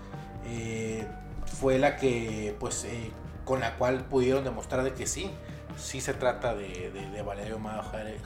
fue 1.47 1.79
la 1.79 1.97
que 1.97 2.55
pues 2.59 2.87
con 3.45 3.61
la 3.61 3.77
cual 3.77 4.05
pudieron 4.07 4.45
demostrar 4.45 4.83
de 4.83 4.93
que 4.95 5.07
sí, 5.07 5.31
sí 5.77 6.01
se 6.01 6.15
trata 6.15 6.55
de, 6.55 6.91
de, 6.91 7.23
Valerio 7.23 7.61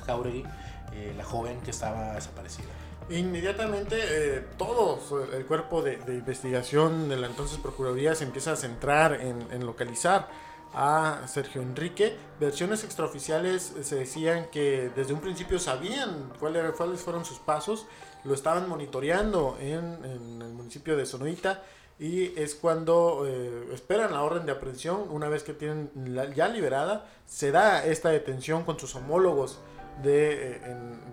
Jauregui, 0.06 0.44
eh, 0.92 1.14
la 1.16 1.24
joven 1.24 1.60
que 1.60 1.70
estaba 1.70 2.14
desaparecida. 2.14 2.68
Inmediatamente 3.10 3.96
eh, 3.98 4.44
todo 4.56 5.00
el 5.32 5.46
cuerpo 5.46 5.82
de, 5.82 5.94
investigación 6.08 7.08
de 7.08 7.16
la 7.16 7.26
entonces 7.26 7.58
Procuraduría 7.58 8.14
se 8.14 8.24
empieza 8.24 8.52
a 8.52 8.56
centrar 8.56 9.14
en, 9.20 9.64
localizar 9.64 10.28
a 10.74 11.22
Sergio 11.26 11.62
Enrique. 11.62 12.16
Versiones 12.38 12.84
extraoficiales 12.84 13.74
se 13.82 13.96
decían 13.96 14.48
que 14.52 14.90
desde 14.94 15.14
un 15.14 15.20
principio 15.20 15.58
sabían 15.58 16.30
cuáles, 16.38 16.70
cuáles 16.72 17.00
fueron 17.00 17.24
sus 17.24 17.38
pasos, 17.38 17.86
lo 18.24 18.34
estaban 18.34 18.68
monitoreando 18.68 19.56
en, 19.60 20.04
el 20.04 20.52
municipio 20.52 20.96
de 20.96 21.06
Sonoita 21.06 21.62
y 21.98 22.38
es 22.38 22.54
cuando 22.54 23.24
eh, 23.26 23.68
esperan 23.72 24.12
la 24.12 24.22
orden 24.22 24.46
de 24.46 24.52
aprehensión, 24.52 25.06
una 25.10 25.28
vez 25.28 25.42
que 25.42 25.52
tienen 25.52 25.90
ya 26.34 26.48
liberada, 26.48 27.06
se 27.26 27.50
da 27.50 27.84
esta 27.84 28.10
detención 28.10 28.64
con 28.64 28.78
sus 28.78 28.94
homólogos 28.94 29.58
de, 30.02 30.56
eh, 30.56 30.60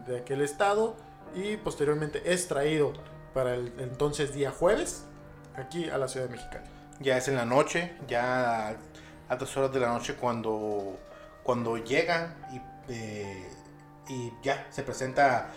de 0.07 0.19
aquel 0.19 0.41
estado 0.41 0.95
y 1.35 1.57
posteriormente 1.57 2.21
es 2.25 2.47
traído 2.47 2.93
para 3.33 3.55
el 3.55 3.73
entonces 3.79 4.33
día 4.33 4.51
jueves 4.51 5.05
aquí 5.55 5.89
a 5.89 5.97
la 5.97 6.07
ciudad 6.07 6.27
de 6.27 6.33
Mexicali. 6.33 6.65
Ya 6.99 7.17
es 7.17 7.27
en 7.27 7.35
la 7.35 7.45
noche, 7.45 7.93
ya 8.07 8.77
a 9.27 9.35
dos 9.35 9.55
horas 9.57 9.73
de 9.73 9.79
la 9.79 9.89
noche 9.89 10.15
cuando, 10.15 10.97
cuando 11.43 11.77
llega 11.77 12.35
y, 12.51 12.93
eh, 12.93 13.49
y 14.07 14.31
ya 14.43 14.67
se 14.69 14.83
presenta 14.83 15.49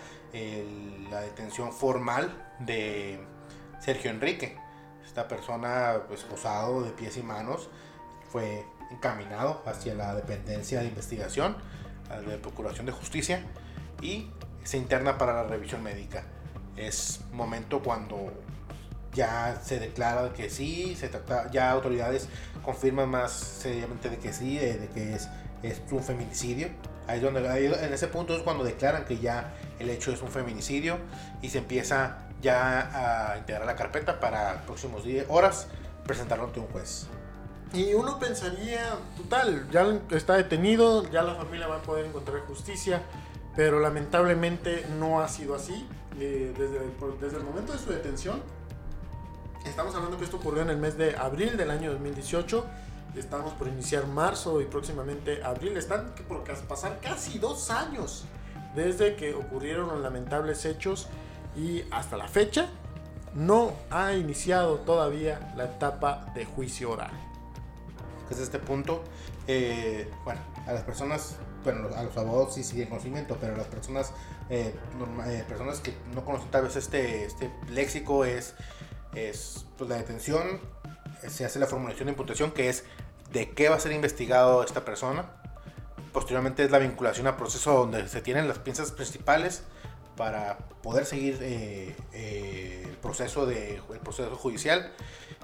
la 1.09 1.21
detención 1.21 1.71
formal 1.71 2.31
de 2.59 3.19
Sergio 3.79 4.11
Enrique. 4.11 4.57
Esta 5.05 5.27
persona, 5.27 6.03
pues, 6.07 6.23
posado 6.23 6.83
de 6.83 6.91
pies 6.91 7.17
y 7.17 7.23
manos, 7.23 7.69
fue 8.31 8.65
encaminado 8.91 9.63
hacia 9.65 9.93
la 9.95 10.15
dependencia 10.15 10.81
de 10.81 10.87
investigación, 10.87 11.57
de 12.27 12.37
Procuración 12.37 12.85
de 12.85 12.91
Justicia, 12.91 13.43
y 14.01 14.29
se 14.63 14.77
interna 14.77 15.17
para 15.17 15.33
la 15.33 15.43
revisión 15.43 15.83
médica. 15.83 16.23
Es 16.75 17.21
momento 17.31 17.81
cuando 17.81 18.31
ya 19.13 19.59
se 19.63 19.79
declara 19.79 20.33
que 20.33 20.49
sí, 20.49 20.95
se 20.95 21.09
trata, 21.09 21.49
ya 21.51 21.71
autoridades 21.71 22.27
confirman 22.63 23.09
más 23.09 23.31
seriamente 23.31 24.09
de 24.09 24.17
que 24.17 24.33
sí, 24.33 24.57
de, 24.57 24.89
que 24.93 25.15
es, 25.15 25.29
es, 25.63 25.81
un 25.91 26.03
feminicidio. 26.03 26.69
Ahí 27.09 27.19
donde, 27.19 27.39
en 27.39 27.93
ese 27.93 28.07
punto 28.07 28.35
es 28.35 28.43
cuando 28.43 28.63
declaran 28.63 29.03
que 29.03 29.17
ya 29.17 29.55
el 29.79 29.89
hecho 29.89 30.11
es 30.11 30.21
un 30.21 30.29
feminicidio 30.29 30.97
y 31.41 31.49
se 31.49 31.57
empieza 31.57 32.19
ya 32.39 33.31
a 33.33 33.37
integrar 33.39 33.65
la 33.65 33.75
carpeta 33.75 34.19
para 34.19 34.61
próximos 34.61 35.03
días, 35.03 35.25
horas 35.27 35.67
presentarlo 36.05 36.45
ante 36.45 36.59
un 36.59 36.67
juez. 36.67 37.07
Y 37.73 37.93
uno 37.93 38.19
pensaría, 38.19 38.95
total, 39.17 39.67
ya 39.71 39.87
está 40.11 40.37
detenido, 40.37 41.09
ya 41.09 41.23
la 41.23 41.35
familia 41.35 41.67
va 41.67 41.77
a 41.77 41.81
poder 41.81 42.05
encontrar 42.05 42.41
justicia, 42.41 43.01
pero 43.55 43.79
lamentablemente 43.79 44.85
no 44.99 45.21
ha 45.21 45.27
sido 45.27 45.55
así. 45.55 45.87
Eh, 46.19 46.53
desde, 46.57 46.79
desde 47.21 47.37
el 47.37 47.43
momento 47.43 47.71
de 47.73 47.79
su 47.79 47.91
detención, 47.91 48.41
estamos 49.65 49.95
hablando 49.95 50.17
que 50.17 50.25
esto 50.25 50.37
ocurrió 50.37 50.61
en 50.63 50.69
el 50.69 50.77
mes 50.77 50.97
de 50.97 51.15
abril 51.15 51.57
del 51.57 51.71
año 51.71 51.91
2018. 51.91 52.65
Estamos 53.15 53.53
por 53.53 53.67
iniciar 53.67 54.07
marzo 54.07 54.61
y 54.61 54.65
próximamente 54.65 55.43
abril. 55.43 55.77
Están 55.77 56.13
por 56.27 56.43
pasar 56.67 56.99
casi 57.01 57.39
dos 57.39 57.69
años 57.69 58.25
desde 58.75 59.15
que 59.15 59.33
ocurrieron 59.33 59.87
los 59.87 59.99
lamentables 59.99 60.65
hechos 60.65 61.07
y 61.55 61.83
hasta 61.91 62.17
la 62.17 62.27
fecha 62.27 62.69
no 63.33 63.73
ha 63.89 64.13
iniciado 64.13 64.79
todavía 64.79 65.53
la 65.55 65.65
etapa 65.65 66.31
de 66.35 66.45
juicio 66.45 66.91
oral. 66.91 67.11
Desde 68.29 68.43
este 68.43 68.59
punto, 68.59 69.03
eh, 69.47 70.09
bueno, 70.23 70.41
a 70.67 70.73
las 70.73 70.83
personas 70.83 71.37
bueno, 71.63 71.89
a 71.95 72.03
los 72.03 72.15
abogados 72.17 72.55
sí 72.55 72.63
siguen 72.63 72.87
conocimiento, 72.89 73.37
pero 73.39 73.55
las 73.55 73.67
personas, 73.67 74.11
eh, 74.49 74.73
eh, 75.27 75.43
personas 75.47 75.79
que 75.79 75.93
no 76.13 76.23
conocen 76.23 76.49
tal 76.51 76.63
vez 76.63 76.75
este, 76.75 77.25
este 77.25 77.51
léxico 77.69 78.25
es, 78.25 78.53
es 79.13 79.65
pues, 79.77 79.89
la 79.89 79.97
detención, 79.97 80.59
se 81.27 81.45
hace 81.45 81.59
la 81.59 81.67
formulación 81.67 82.05
de 82.07 82.11
imputación 82.11 82.51
que 82.51 82.69
es 82.69 82.83
de 83.31 83.51
qué 83.51 83.69
va 83.69 83.75
a 83.75 83.79
ser 83.79 83.91
investigado 83.91 84.63
esta 84.63 84.85
persona. 84.85 85.25
Posteriormente 86.13 86.63
es 86.63 86.71
la 86.71 86.79
vinculación 86.79 87.27
al 87.27 87.35
proceso 87.35 87.73
donde 87.73 88.07
se 88.07 88.21
tienen 88.21 88.47
las 88.47 88.59
piezas 88.59 88.91
principales 88.91 89.63
para 90.15 90.57
poder 90.81 91.05
seguir 91.05 91.37
eh, 91.41 91.95
el, 92.83 92.97
proceso 92.97 93.45
de, 93.45 93.75
el 93.75 93.99
proceso 93.99 94.35
judicial. 94.35 94.91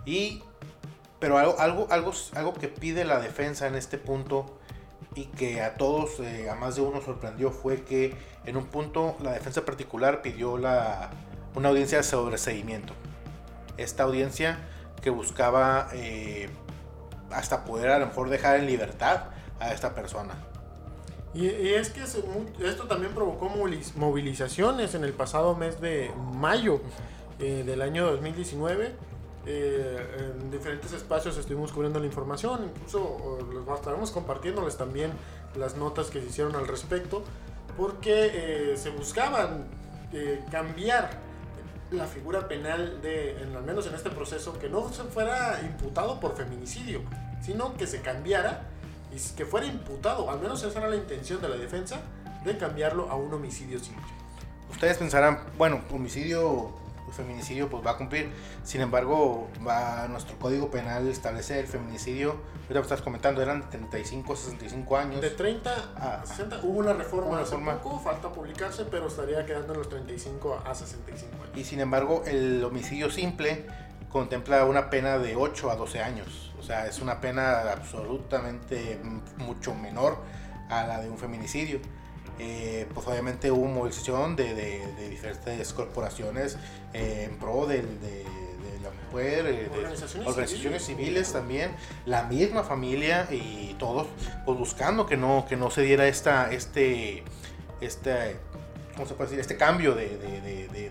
Y, 0.05 0.43
pero 1.19 1.38
algo, 1.38 1.59
algo, 1.59 1.88
algo, 1.91 2.11
algo 2.33 2.53
que 2.53 2.67
pide 2.67 3.05
la 3.05 3.19
defensa 3.19 3.67
en 3.67 3.75
este 3.75 3.97
punto 3.97 4.57
y 5.13 5.25
que 5.25 5.61
a 5.61 5.75
todos, 5.75 6.19
eh, 6.19 6.49
a 6.49 6.55
más 6.55 6.75
de 6.75 6.81
uno 6.81 7.01
sorprendió 7.01 7.51
fue 7.51 7.83
que 7.83 8.15
en 8.45 8.57
un 8.57 8.65
punto 8.65 9.15
la 9.21 9.31
defensa 9.31 9.63
particular 9.63 10.21
pidió 10.21 10.57
la, 10.57 11.11
una 11.55 11.69
audiencia 11.69 11.99
de 11.99 12.03
sobreseimiento. 12.03 12.93
Esta 13.77 14.03
audiencia 14.03 14.59
que 15.01 15.10
buscaba 15.10 15.89
eh, 15.93 16.49
hasta 17.31 17.63
poder 17.65 17.89
a 17.89 17.99
lo 17.99 18.08
mejor 18.08 18.29
dejar 18.29 18.60
en 18.60 18.65
libertad 18.65 19.25
a 19.60 19.71
esta 19.71 19.93
persona. 19.93 20.36
Y, 21.34 21.47
es 21.47 21.89
que 21.89 22.01
esto 22.01 22.88
también 22.88 23.13
provocó 23.13 23.49
movilizaciones 23.95 24.95
en 24.95 25.03
el 25.03 25.12
pasado 25.12 25.53
mes 25.55 25.81
de 25.81 26.12
mayo 26.34 26.79
eh, 27.39 27.63
del 27.65 27.81
año 27.81 28.10
2019 28.12 28.93
eh, 29.47 30.31
en 30.39 30.49
diferentes 30.49 30.91
espacios 30.93 31.38
estuvimos 31.38 31.71
cubriendo 31.71 31.99
la 31.99 32.08
información, 32.08 32.71
incluso 32.73 33.38
estaremos 33.75 34.10
compartiéndoles 34.10 34.75
también 34.75 35.12
las 35.55 35.75
notas 35.75 36.10
que 36.10 36.19
se 36.19 36.27
hicieron 36.27 36.55
al 36.55 36.67
respecto, 36.67 37.23
porque 37.77 38.71
eh, 38.71 38.77
se 38.77 38.89
buscaban 38.89 39.67
cambiar 40.49 41.19
la 41.95 42.05
figura 42.05 42.47
penal 42.47 43.01
de, 43.01 43.36
al 43.55 43.63
menos 43.63 43.88
en 43.88 43.95
este 43.95 44.10
proceso, 44.10 44.58
que 44.60 44.69
no 44.69 44.91
se 44.91 45.03
fuera 45.03 45.60
imputado 45.62 46.19
por 46.19 46.36
feminicidio, 46.36 47.01
sino 47.41 47.75
que 47.75 47.88
se 47.88 48.01
cambiara 48.01 48.63
y 49.13 49.36
que 49.36 49.45
fuera 49.45 49.65
imputado, 49.65 50.29
al 50.29 50.39
menos 50.39 50.63
esa 50.63 50.79
era 50.79 50.89
la 50.89 50.95
intención 50.95 51.41
de 51.41 51.49
la 51.49 51.55
defensa, 51.55 52.01
de 52.43 52.58
cambiarlo 52.58 53.10
a 53.10 53.15
un 53.15 53.34
homicidio 53.34 53.79
simple. 53.79 54.03
Ustedes 54.71 54.97
pensarán, 54.97 55.39
bueno, 55.58 55.81
homicidio 55.91 56.73
el 57.07 57.13
feminicidio 57.13 57.69
pues 57.69 57.85
va 57.85 57.91
a 57.91 57.97
cumplir. 57.97 58.31
Sin 58.63 58.81
embargo, 58.81 59.47
va 59.65 60.07
nuestro 60.07 60.37
código 60.37 60.69
penal 60.69 61.07
establece 61.07 61.59
el 61.59 61.67
feminicidio, 61.67 62.35
ahorita 62.63 62.79
estás 62.79 63.01
comentando, 63.01 63.41
eran 63.41 63.69
35 63.69 64.35
65 64.35 64.97
años. 64.97 65.21
De 65.21 65.29
30 65.29 65.71
a 65.95 66.25
60 66.25 66.61
hubo 66.63 66.79
una 66.79 66.93
reforma, 66.93 67.39
hace 67.39 67.57
poco, 67.57 67.99
falta 67.99 68.31
publicarse, 68.31 68.85
pero 68.85 69.07
estaría 69.07 69.45
quedando 69.45 69.73
en 69.73 69.79
los 69.79 69.89
35 69.89 70.63
a 70.65 70.73
65 70.73 71.35
años. 71.35 71.57
Y 71.57 71.63
sin 71.63 71.79
embargo, 71.79 72.23
el 72.25 72.63
homicidio 72.63 73.09
simple 73.09 73.65
contempla 74.09 74.63
una 74.65 74.89
pena 74.89 75.17
de 75.17 75.35
8 75.35 75.71
a 75.71 75.75
12 75.75 76.01
años. 76.01 76.53
O 76.57 76.63
sea, 76.63 76.87
es 76.87 77.01
una 77.01 77.19
pena 77.21 77.71
absolutamente 77.71 78.99
mucho 79.37 79.75
menor 79.75 80.17
a 80.69 80.87
la 80.87 81.01
de 81.01 81.09
un 81.09 81.17
feminicidio. 81.17 81.79
Eh, 82.37 82.85
pues 82.93 83.07
obviamente 83.07 83.49
hubo 83.49 83.65
movilización 83.65 84.35
de, 84.35 84.53
de, 84.53 85.09
diferentes 85.09 85.71
corporaciones 85.71 86.57
eh, 86.93 87.27
en 87.29 87.37
pro 87.37 87.65
de, 87.65 87.81
la 88.83 88.91
mujer, 89.09 89.45
eh, 89.45 89.69
de 89.69 90.25
organizaciones, 90.25 90.83
civiles. 90.83 91.31
también, 91.31 91.71
la 92.05 92.23
misma 92.23 92.63
familia 92.63 93.27
y 93.31 93.75
todos 93.79 94.07
pues 94.45 94.57
buscando 94.57 95.05
que 95.05 95.15
no, 95.15 95.45
que 95.47 95.55
no 95.55 95.71
se 95.71 95.81
diera 95.81 96.07
esta, 96.07 96.51
este, 96.51 97.23
este, 97.79 98.37
¿cómo 98.95 99.07
se 99.07 99.13
puede 99.13 99.29
decir? 99.29 99.39
este 99.39 99.55
cambio 99.55 99.95
de, 99.95 100.17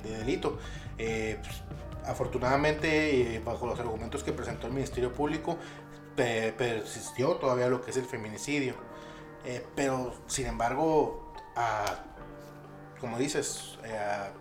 delito. 0.03 0.59
Pues, 0.97 1.37
afortunadamente, 2.07 3.41
bajo 3.45 3.67
los 3.67 3.79
argumentos 3.79 4.25
que 4.25 4.33
presentó 4.33 4.67
el 4.67 4.73
Ministerio 4.73 5.13
Público, 5.13 5.59
persistió 6.17 7.35
todavía 7.35 7.69
lo 7.69 7.83
que 7.83 7.91
es 7.91 7.99
el 7.99 8.07
feminicidio. 8.07 8.75
pero, 9.77 10.15
sin 10.27 10.47
embargo, 10.47 11.24
a, 11.57 11.99
como 13.01 13.19
dices, 13.19 13.79
eh, 13.85 13.97
a 13.97 14.33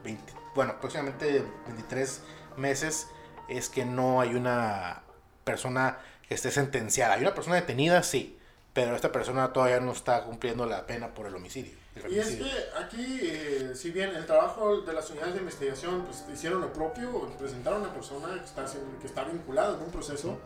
bueno, 0.56 0.80
próximamente 0.80 1.44
23 1.68 2.22
meses 2.58 3.08
es 3.50 3.70
que 3.70 3.86
no 3.86 4.22
hay 4.22 4.36
una 4.36 5.02
persona 5.44 5.98
que 6.28 6.36
esté 6.36 6.52
sentenciada. 6.52 7.16
Hay 7.16 7.22
una 7.22 7.34
persona 7.34 7.56
detenida, 7.56 8.04
sí, 8.04 8.38
pero 8.74 8.96
esta 8.96 9.12
persona 9.12 9.52
todavía 9.52 9.80
no 9.80 9.92
está 9.92 10.24
cumpliendo 10.24 10.66
la 10.66 10.86
pena 10.86 11.14
por 11.14 11.26
el 11.28 11.36
homicidio. 11.36 11.74
y 12.10 12.18
es 12.18 12.36
que 12.36 12.52
aquí, 12.80 13.20
eh, 13.22 13.72
si 13.76 13.92
bien 13.92 14.16
el 14.16 14.26
trabajo 14.26 14.82
de 14.82 14.94
las 14.94 15.10
unidades 15.10 15.36
de 15.36 15.40
investigación 15.42 16.06
pues, 16.06 16.24
hicieron 16.34 16.62
lo 16.62 16.74
propio, 16.74 17.30
presentaron 17.38 17.82
a 17.82 17.86
una 17.86 17.94
persona 17.94 18.34
que 18.40 18.46
está, 18.46 18.66
que 19.00 19.08
está 19.08 19.24
vinculada 19.24 19.76
en 19.78 19.84
un 19.84 19.92
proceso, 19.92 20.40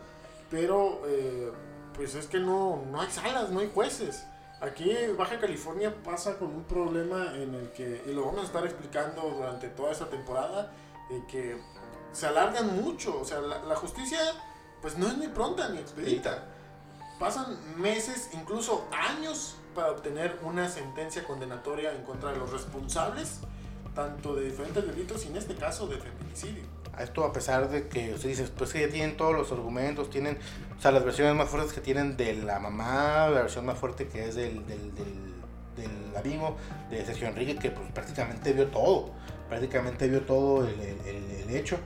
pero 0.49 1.01
eh, 1.07 1.51
pues 1.93 2.15
es 2.15 2.27
que 2.27 2.39
no, 2.39 2.83
no 2.91 3.01
hay 3.01 3.09
salas, 3.09 3.49
no 3.49 3.59
hay 3.59 3.71
jueces. 3.73 4.25
Aquí 4.59 4.91
Baja 5.15 5.39
California 5.39 5.93
pasa 6.03 6.37
con 6.39 6.47
un 6.47 6.63
problema 6.63 7.35
en 7.35 7.53
el 7.53 7.71
que, 7.73 8.03
y 8.07 8.11
lo 8.11 8.25
vamos 8.25 8.41
a 8.41 8.45
estar 8.45 8.65
explicando 8.65 9.21
durante 9.21 9.69
toda 9.69 9.91
esta 9.91 10.09
temporada, 10.09 10.73
que 11.27 11.61
se 12.11 12.27
alargan 12.27 12.81
mucho. 12.81 13.19
O 13.19 13.25
sea, 13.25 13.39
la, 13.39 13.75
justicia 13.75 14.19
pues 14.81 14.97
no 14.97 15.07
es 15.07 15.17
ni 15.17 15.27
pronta 15.27 15.69
ni 15.69 15.77
expedita. 15.77 16.45
pasan 17.19 17.57
meses, 17.79 18.29
incluso 18.33 18.87
años, 18.91 19.55
para 19.75 19.91
obtener 19.91 20.39
una 20.41 20.67
sentencia 20.69 21.23
condenatoria 21.23 21.93
en 21.93 22.03
contra 22.03 22.31
de 22.31 22.37
los 22.37 22.51
responsables, 22.51 23.41
tanto 23.97 24.35
de 24.35 24.45
diferentes 24.45 24.85
delitos 24.85 25.25
y 25.25 25.29
en 25.29 25.37
este 25.37 25.55
caso 25.55 25.87
de 25.87 25.97
feminicidio. 25.97 26.63
Esto 26.99 27.23
a 27.23 27.33
pesar 27.33 27.67
de 27.67 27.87
que 27.87 28.13
usted 28.13 28.29
dice, 28.29 28.47
pues 28.55 28.71
que 28.71 28.81
ya 28.81 28.89
tienen 28.89 29.17
todos 29.17 29.33
los 29.33 29.51
argumentos, 29.51 30.11
tienen, 30.11 30.37
o 30.77 30.79
sea, 30.79 30.91
las 30.91 31.03
versiones 31.03 31.35
más 31.35 31.49
fuertes 31.49 31.73
que 31.73 31.81
tienen 31.81 32.15
de 32.15 32.35
la 32.35 32.59
mamá, 32.59 33.27
la 33.27 33.41
versión 33.41 33.65
más 33.65 33.77
fuerte 33.79 34.07
que 34.07 34.27
es 34.27 34.35
del, 34.35 34.65
del, 34.67 34.93
del, 34.93 35.33
del 35.75 36.15
amigo 36.15 36.55
de 36.91 37.03
Sergio 37.05 37.27
Enrique, 37.27 37.55
que 37.55 37.71
pues 37.71 37.91
prácticamente 37.91 38.53
vio 38.53 38.67
todo, 38.67 39.09
prácticamente 39.49 40.07
vio 40.07 40.21
todo 40.21 40.67
el, 40.67 40.79
el, 40.79 41.31
el 41.41 41.55
hecho. 41.55 41.79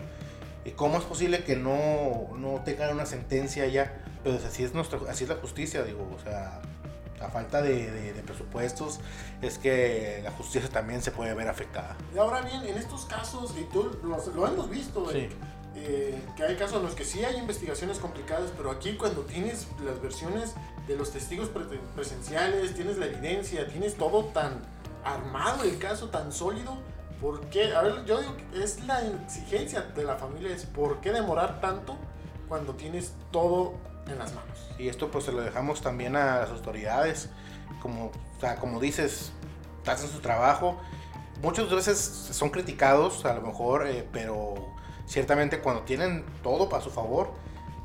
¿Y 0.65 0.71
cómo 0.71 0.97
es 0.97 1.05
posible 1.05 1.43
que 1.45 1.55
no, 1.55 2.29
no 2.37 2.61
tengan 2.65 2.93
una 2.93 3.05
sentencia 3.05 3.65
ya? 3.67 4.03
Pero 4.23 4.35
así 4.35 4.63
es, 4.63 4.73
nuestro, 4.73 5.07
así 5.09 5.23
es 5.23 5.29
la 5.29 5.37
justicia, 5.37 5.83
digo, 5.83 6.07
o 6.13 6.21
sea, 6.21 6.61
la 7.21 7.29
falta 7.29 7.61
de, 7.61 7.91
de, 7.91 8.13
de, 8.13 8.23
presupuestos 8.23 8.99
es 9.41 9.57
que 9.57 10.21
la 10.23 10.31
justicia 10.31 10.69
también 10.69 11.01
se 11.01 11.11
puede 11.11 11.33
ver 11.33 11.47
afectada. 11.47 11.95
Y 12.13 12.17
ahora 12.17 12.41
bien, 12.41 12.63
en 12.65 12.77
estos 12.77 13.05
casos, 13.05 13.53
y 13.59 13.63
tú 13.65 13.97
lo, 14.03 14.17
lo 14.33 14.47
hemos 14.47 14.69
visto, 14.69 15.09
sí. 15.11 15.29
eh, 15.75 16.21
que 16.35 16.43
hay 16.43 16.55
casos 16.55 16.77
en 16.77 16.83
los 16.83 16.95
que 16.95 17.05
sí 17.05 17.23
hay 17.23 17.37
investigaciones 17.37 17.99
complicadas, 17.99 18.51
pero 18.57 18.71
aquí 18.71 18.97
cuando 18.97 19.21
tienes 19.21 19.67
las 19.85 20.01
versiones 20.01 20.55
de 20.87 20.95
los 20.97 21.11
testigos 21.11 21.49
pre 21.49 21.63
presenciales, 21.95 22.73
tienes 22.73 22.97
la 22.97 23.05
evidencia, 23.05 23.67
tienes 23.67 23.95
todo 23.95 24.25
tan 24.25 24.59
armado 25.03 25.63
el 25.63 25.77
caso, 25.77 26.09
tan 26.09 26.31
sólido, 26.31 26.77
¿por 27.21 27.41
qué? 27.49 27.73
A 27.75 27.81
ver, 27.83 28.03
yo 28.05 28.19
digo 28.19 28.35
que 28.35 28.63
es 28.63 28.83
la 28.85 29.01
exigencia 29.05 29.81
de 29.81 30.03
la 30.03 30.15
familia, 30.15 30.55
es 30.55 30.65
¿por 30.65 31.01
qué 31.01 31.11
demorar 31.11 31.61
tanto 31.61 31.97
cuando 32.49 32.73
tienes 32.73 33.13
todo 33.31 33.73
en 34.11 34.19
las 34.19 34.33
manos. 34.33 34.69
Y 34.77 34.89
esto 34.89 35.09
pues 35.11 35.25
se 35.25 35.31
lo 35.31 35.41
dejamos 35.41 35.81
también 35.81 36.15
a 36.15 36.39
las 36.39 36.49
autoridades, 36.49 37.29
como, 37.81 38.05
o 38.05 38.39
sea, 38.39 38.57
como 38.57 38.79
dices, 38.79 39.31
hacen 39.85 40.09
su 40.09 40.19
trabajo. 40.19 40.79
Muchas 41.41 41.69
veces 41.69 41.97
son 41.97 42.49
criticados 42.49 43.25
a 43.25 43.33
lo 43.33 43.41
mejor, 43.41 43.87
eh, 43.87 44.07
pero 44.11 44.55
ciertamente 45.05 45.59
cuando 45.59 45.83
tienen 45.83 46.25
todo 46.43 46.73
a 46.75 46.81
su 46.81 46.91
favor, 46.91 47.31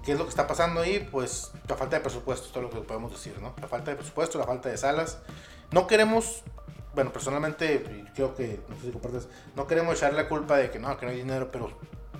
¿qué 0.05 0.13
es 0.13 0.19
lo 0.19 0.25
que 0.25 0.31
está 0.31 0.47
pasando 0.47 0.81
ahí? 0.81 1.09
Pues 1.11 1.53
la 1.69 1.77
falta 1.77 1.97
de 1.97 2.03
presupuesto, 2.03 2.49
todo 2.49 2.65
lo 2.65 2.71
que 2.71 2.81
podemos 2.81 3.13
decir, 3.13 3.39
¿no? 3.41 3.55
La 3.61 3.69
falta 3.69 3.91
de 3.91 3.97
presupuesto, 3.97 4.39
la 4.39 4.45
falta 4.45 4.69
de 4.69 4.77
salas. 4.77 5.19
No 5.73 5.87
queremos, 5.87 6.43
bueno, 6.95 7.13
personalmente, 7.13 8.05
creo 8.15 8.35
que, 8.35 8.61
no 8.69 8.77
sé 8.77 8.83
si 8.83 8.91
compartes, 8.91 9.29
no 9.55 9.67
queremos 9.67 9.97
echar 9.97 10.13
la 10.13 10.29
culpa 10.29 10.59
de 10.59 10.71
que 10.71 10.79
no, 10.79 10.97
que 10.97 11.07
no 11.07 11.13
hay 11.13 11.19
dinero, 11.19 11.51
pero 11.51 11.71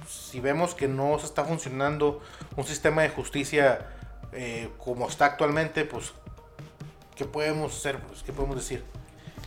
si 0.09 0.41
vemos 0.41 0.75
que 0.75 0.89
no 0.89 1.19
se 1.19 1.27
está 1.27 1.45
funcionando 1.45 2.21
un 2.57 2.65
sistema 2.65 3.03
de 3.03 3.11
justicia 3.11 3.96
eh, 4.39 4.69
como 4.77 5.09
está 5.09 5.25
actualmente, 5.25 5.87
pues, 5.87 6.13
¿qué 7.15 7.25
podemos 7.25 7.75
hacer? 7.75 7.99
Pues, 8.03 8.23
¿Qué 8.23 8.35
podemos 8.35 8.57
decir? 8.57 8.85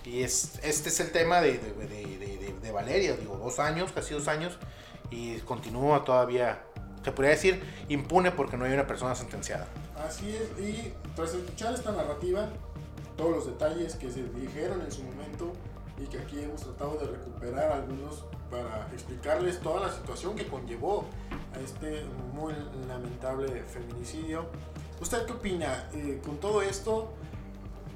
Y 0.03 0.23
es, 0.23 0.59
este 0.63 0.89
es 0.89 0.99
el 0.99 1.11
tema 1.11 1.41
de, 1.41 1.59
de, 1.59 1.87
de, 1.87 2.55
de, 2.59 2.71
Valeria, 2.71 3.15
digo, 3.15 3.37
dos 3.37 3.59
años, 3.59 3.91
casi 3.91 4.15
dos 4.15 4.27
años, 4.27 4.57
y 5.11 5.37
continúa 5.41 6.03
todavía, 6.03 6.63
se 7.03 7.11
podría 7.11 7.31
decir, 7.31 7.61
impune 7.87 8.31
porque 8.31 8.57
no 8.57 8.65
hay 8.65 8.73
una 8.73 8.87
persona 8.87 9.13
sentenciada. 9.13 9.67
Así 9.95 10.35
es, 10.35 10.59
y 10.59 10.91
tras 11.15 11.35
escuchar 11.35 11.75
esta 11.75 11.91
narrativa, 11.91 12.49
todos 13.15 13.31
los 13.31 13.45
detalles 13.45 13.93
que 13.93 14.09
se 14.09 14.23
dijeron 14.23 14.81
en 14.81 14.91
su 14.91 15.03
momento 15.03 15.53
y 15.99 16.07
que 16.07 16.17
aquí 16.17 16.39
hemos 16.41 16.61
tratado 16.61 16.97
de 16.97 17.07
recuperar 17.07 17.71
algunos 17.71 18.25
para 18.49 18.87
explicarles 18.93 19.59
toda 19.59 19.87
la 19.87 19.93
situación 19.93 20.35
que 20.35 20.47
conllevó 20.47 21.05
a 21.53 21.59
este 21.59 22.05
muy 22.33 22.53
lamentable 22.87 23.63
feminicidio. 23.63 24.45
¿Usted 25.01 25.25
qué 25.25 25.31
opina? 25.31 25.87
Eh, 25.93 26.21
con 26.25 26.37
todo 26.37 26.61
esto, 26.61 27.13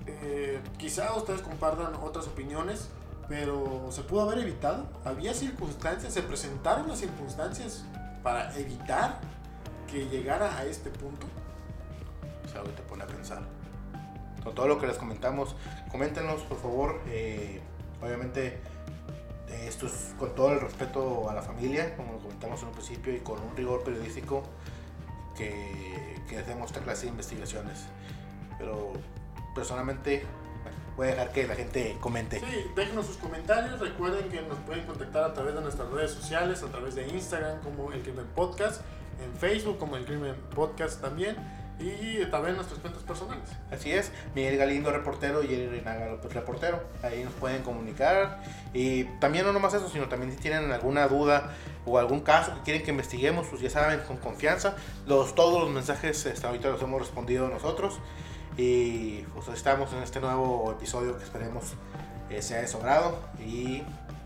eh, 0.08 0.60
quizá 0.78 1.13
ustedes 1.16 1.42
compartan 1.42 1.96
otras 1.96 2.28
opiniones, 2.28 2.89
pero 3.28 3.88
¿se 3.92 4.04
pudo 4.04 4.22
haber 4.22 4.39
evitado? 4.39 4.86
¿Había 5.04 5.34
circunstancias, 5.34 6.13
se 6.13 6.22
presentaron 6.22 6.88
las 6.88 7.00
circunstancias 7.00 7.84
para 8.22 8.58
evitar 8.58 9.20
que 9.92 10.06
llegara 10.06 10.58
a 10.58 10.66
este 10.66 10.89
punto? 10.89 11.28
Algo 12.54 12.66
que 12.66 12.74
te 12.74 12.84
pone 12.84 13.04
a 13.04 13.08
pensar. 13.08 13.42
Con 14.44 14.54
todo 14.54 14.68
lo 14.68 14.80
que 14.80 14.88
les 14.88 14.98
comentamos, 14.98 15.56
coméntenos 15.92 16.42
por 16.44 16.60
favor. 16.60 17.02
Eh, 17.08 17.62
obviamente 18.02 18.60
esto 19.66 19.88
es 19.88 20.13
con 20.20 20.36
todo 20.36 20.52
el 20.52 20.62
respeto 20.62 21.30
a 21.30 21.34
la 21.34 21.42
familia, 21.42 21.96
como 21.96 22.13
lo 22.13 22.20
comentamos 22.20 22.62
en 22.62 22.68
un 22.68 22.74
principio, 22.74 23.16
y 23.16 23.20
con 23.20 23.42
un 23.42 23.56
rigor 23.56 23.84
periodístico 23.84 24.44
que, 25.36 26.22
que 26.28 26.38
hacemos 26.38 26.67
esta 26.67 26.82
clase 26.82 27.04
de 27.04 27.12
investigaciones. 27.12 27.86
Pero 28.58 28.93
personalmente 29.56 30.24
voy 30.96 31.08
a 31.08 31.12
dejar 31.12 31.32
que 31.32 31.48
la 31.48 31.56
gente 31.56 31.98
comente. 32.00 32.39
Sí, 32.39 32.72
déjenos 32.76 33.08
sus 33.08 33.17
comentarios. 33.17 33.80
Recuerden 33.80 34.30
que 34.30 34.41
nos 34.41 34.58
pueden 34.60 34.86
contactar 34.86 35.24
a 35.24 35.34
través 35.34 35.56
de 35.56 35.62
nuestras 35.62 35.89
redes 35.89 36.12
sociales, 36.12 36.63
a 36.63 36.67
través 36.67 36.96
de 36.96 37.08
Instagram 37.08 37.62
como 37.62 37.91
El 37.91 38.02
Crimen 38.02 38.28
Podcast, 38.36 38.82
en 39.24 39.34
Facebook 39.38 39.78
como 39.78 39.98
El 39.98 40.06
Crimen 40.06 40.36
Podcast 40.54 41.02
también 41.02 41.62
y 41.79 42.25
también 42.25 42.55
nuestras 42.55 42.79
cuentas 42.79 43.03
personales. 43.03 43.49
Así 43.71 43.91
es, 43.91 44.12
Miguel 44.36 44.57
Galindo 44.57 44.91
reportero 44.91 45.43
y 45.43 45.47
Jerry 45.47 45.67
Reinaga 45.67 46.07
López 46.07 46.33
reportero. 46.33 46.81
Ahí 47.01 47.23
nos 47.23 47.33
pueden 47.33 47.63
comunicar 47.63 48.41
y 48.73 49.05
también 49.19 49.45
no 49.45 49.53
nomás 49.53 49.73
eso, 49.73 49.89
sino 49.89 50.07
también 50.07 50.31
si 50.31 50.38
tienen 50.38 50.71
alguna 50.71 51.07
duda 51.07 51.51
o 51.86 51.97
algún 51.97 52.21
caso 52.21 52.53
que 52.55 52.62
quieren 52.62 52.83
que 52.83 52.91
investiguemos, 52.91 53.47
pues 53.47 53.62
ya 53.62 53.69
saben, 53.69 53.99
con 54.01 54.17
confianza. 54.17 54.75
Los, 55.05 55.36
todos 55.36 55.62
los 55.62 55.71
mensajes 55.71 56.25
hasta 56.25 56.47
ahorita 56.47 56.69
los 56.69 56.81
hemos 56.81 57.01
respondido 57.01 57.49
nosotros 57.49 57.99
y 58.57 59.21
pues 59.33 59.47
estamos 59.49 59.91
en 59.93 60.03
este 60.03 60.19
nuevo 60.19 60.71
episodio 60.71 61.17
que 61.17 61.23
esperemos 61.23 61.73
eh, 62.29 62.41
sea 62.41 62.62
de 62.62 62.67
su 62.67 62.79
grado 62.79 63.19
y 63.39 63.83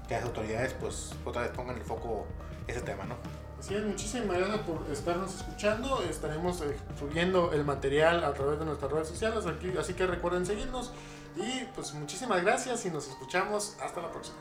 que 0.07 0.15
las 0.15 0.23
autoridades 0.23 0.73
pues 0.73 1.13
otra 1.25 1.43
vez 1.43 1.51
pongan 1.51 1.77
el 1.77 1.83
foco 1.83 2.25
ese 2.67 2.81
tema, 2.81 3.05
¿no? 3.05 3.15
Así 3.59 3.73
es, 3.73 3.83
muchísimas 3.83 4.37
gracias 4.37 4.59
por 4.59 4.85
estarnos 4.91 5.35
escuchando. 5.35 6.01
Estaremos 6.03 6.61
eh, 6.61 6.77
subiendo 6.99 7.51
el 7.53 7.65
material 7.65 8.23
a 8.23 8.33
través 8.33 8.59
de 8.59 8.65
nuestras 8.65 8.91
redes 8.91 9.07
sociales, 9.07 9.45
así 9.79 9.93
que 9.93 10.05
recuerden 10.05 10.45
seguirnos. 10.45 10.91
Y 11.35 11.65
pues 11.75 11.93
muchísimas 11.93 12.43
gracias 12.43 12.85
y 12.85 12.91
nos 12.91 13.07
escuchamos. 13.07 13.75
Hasta 13.81 14.01
la 14.01 14.11
próxima. 14.11 14.37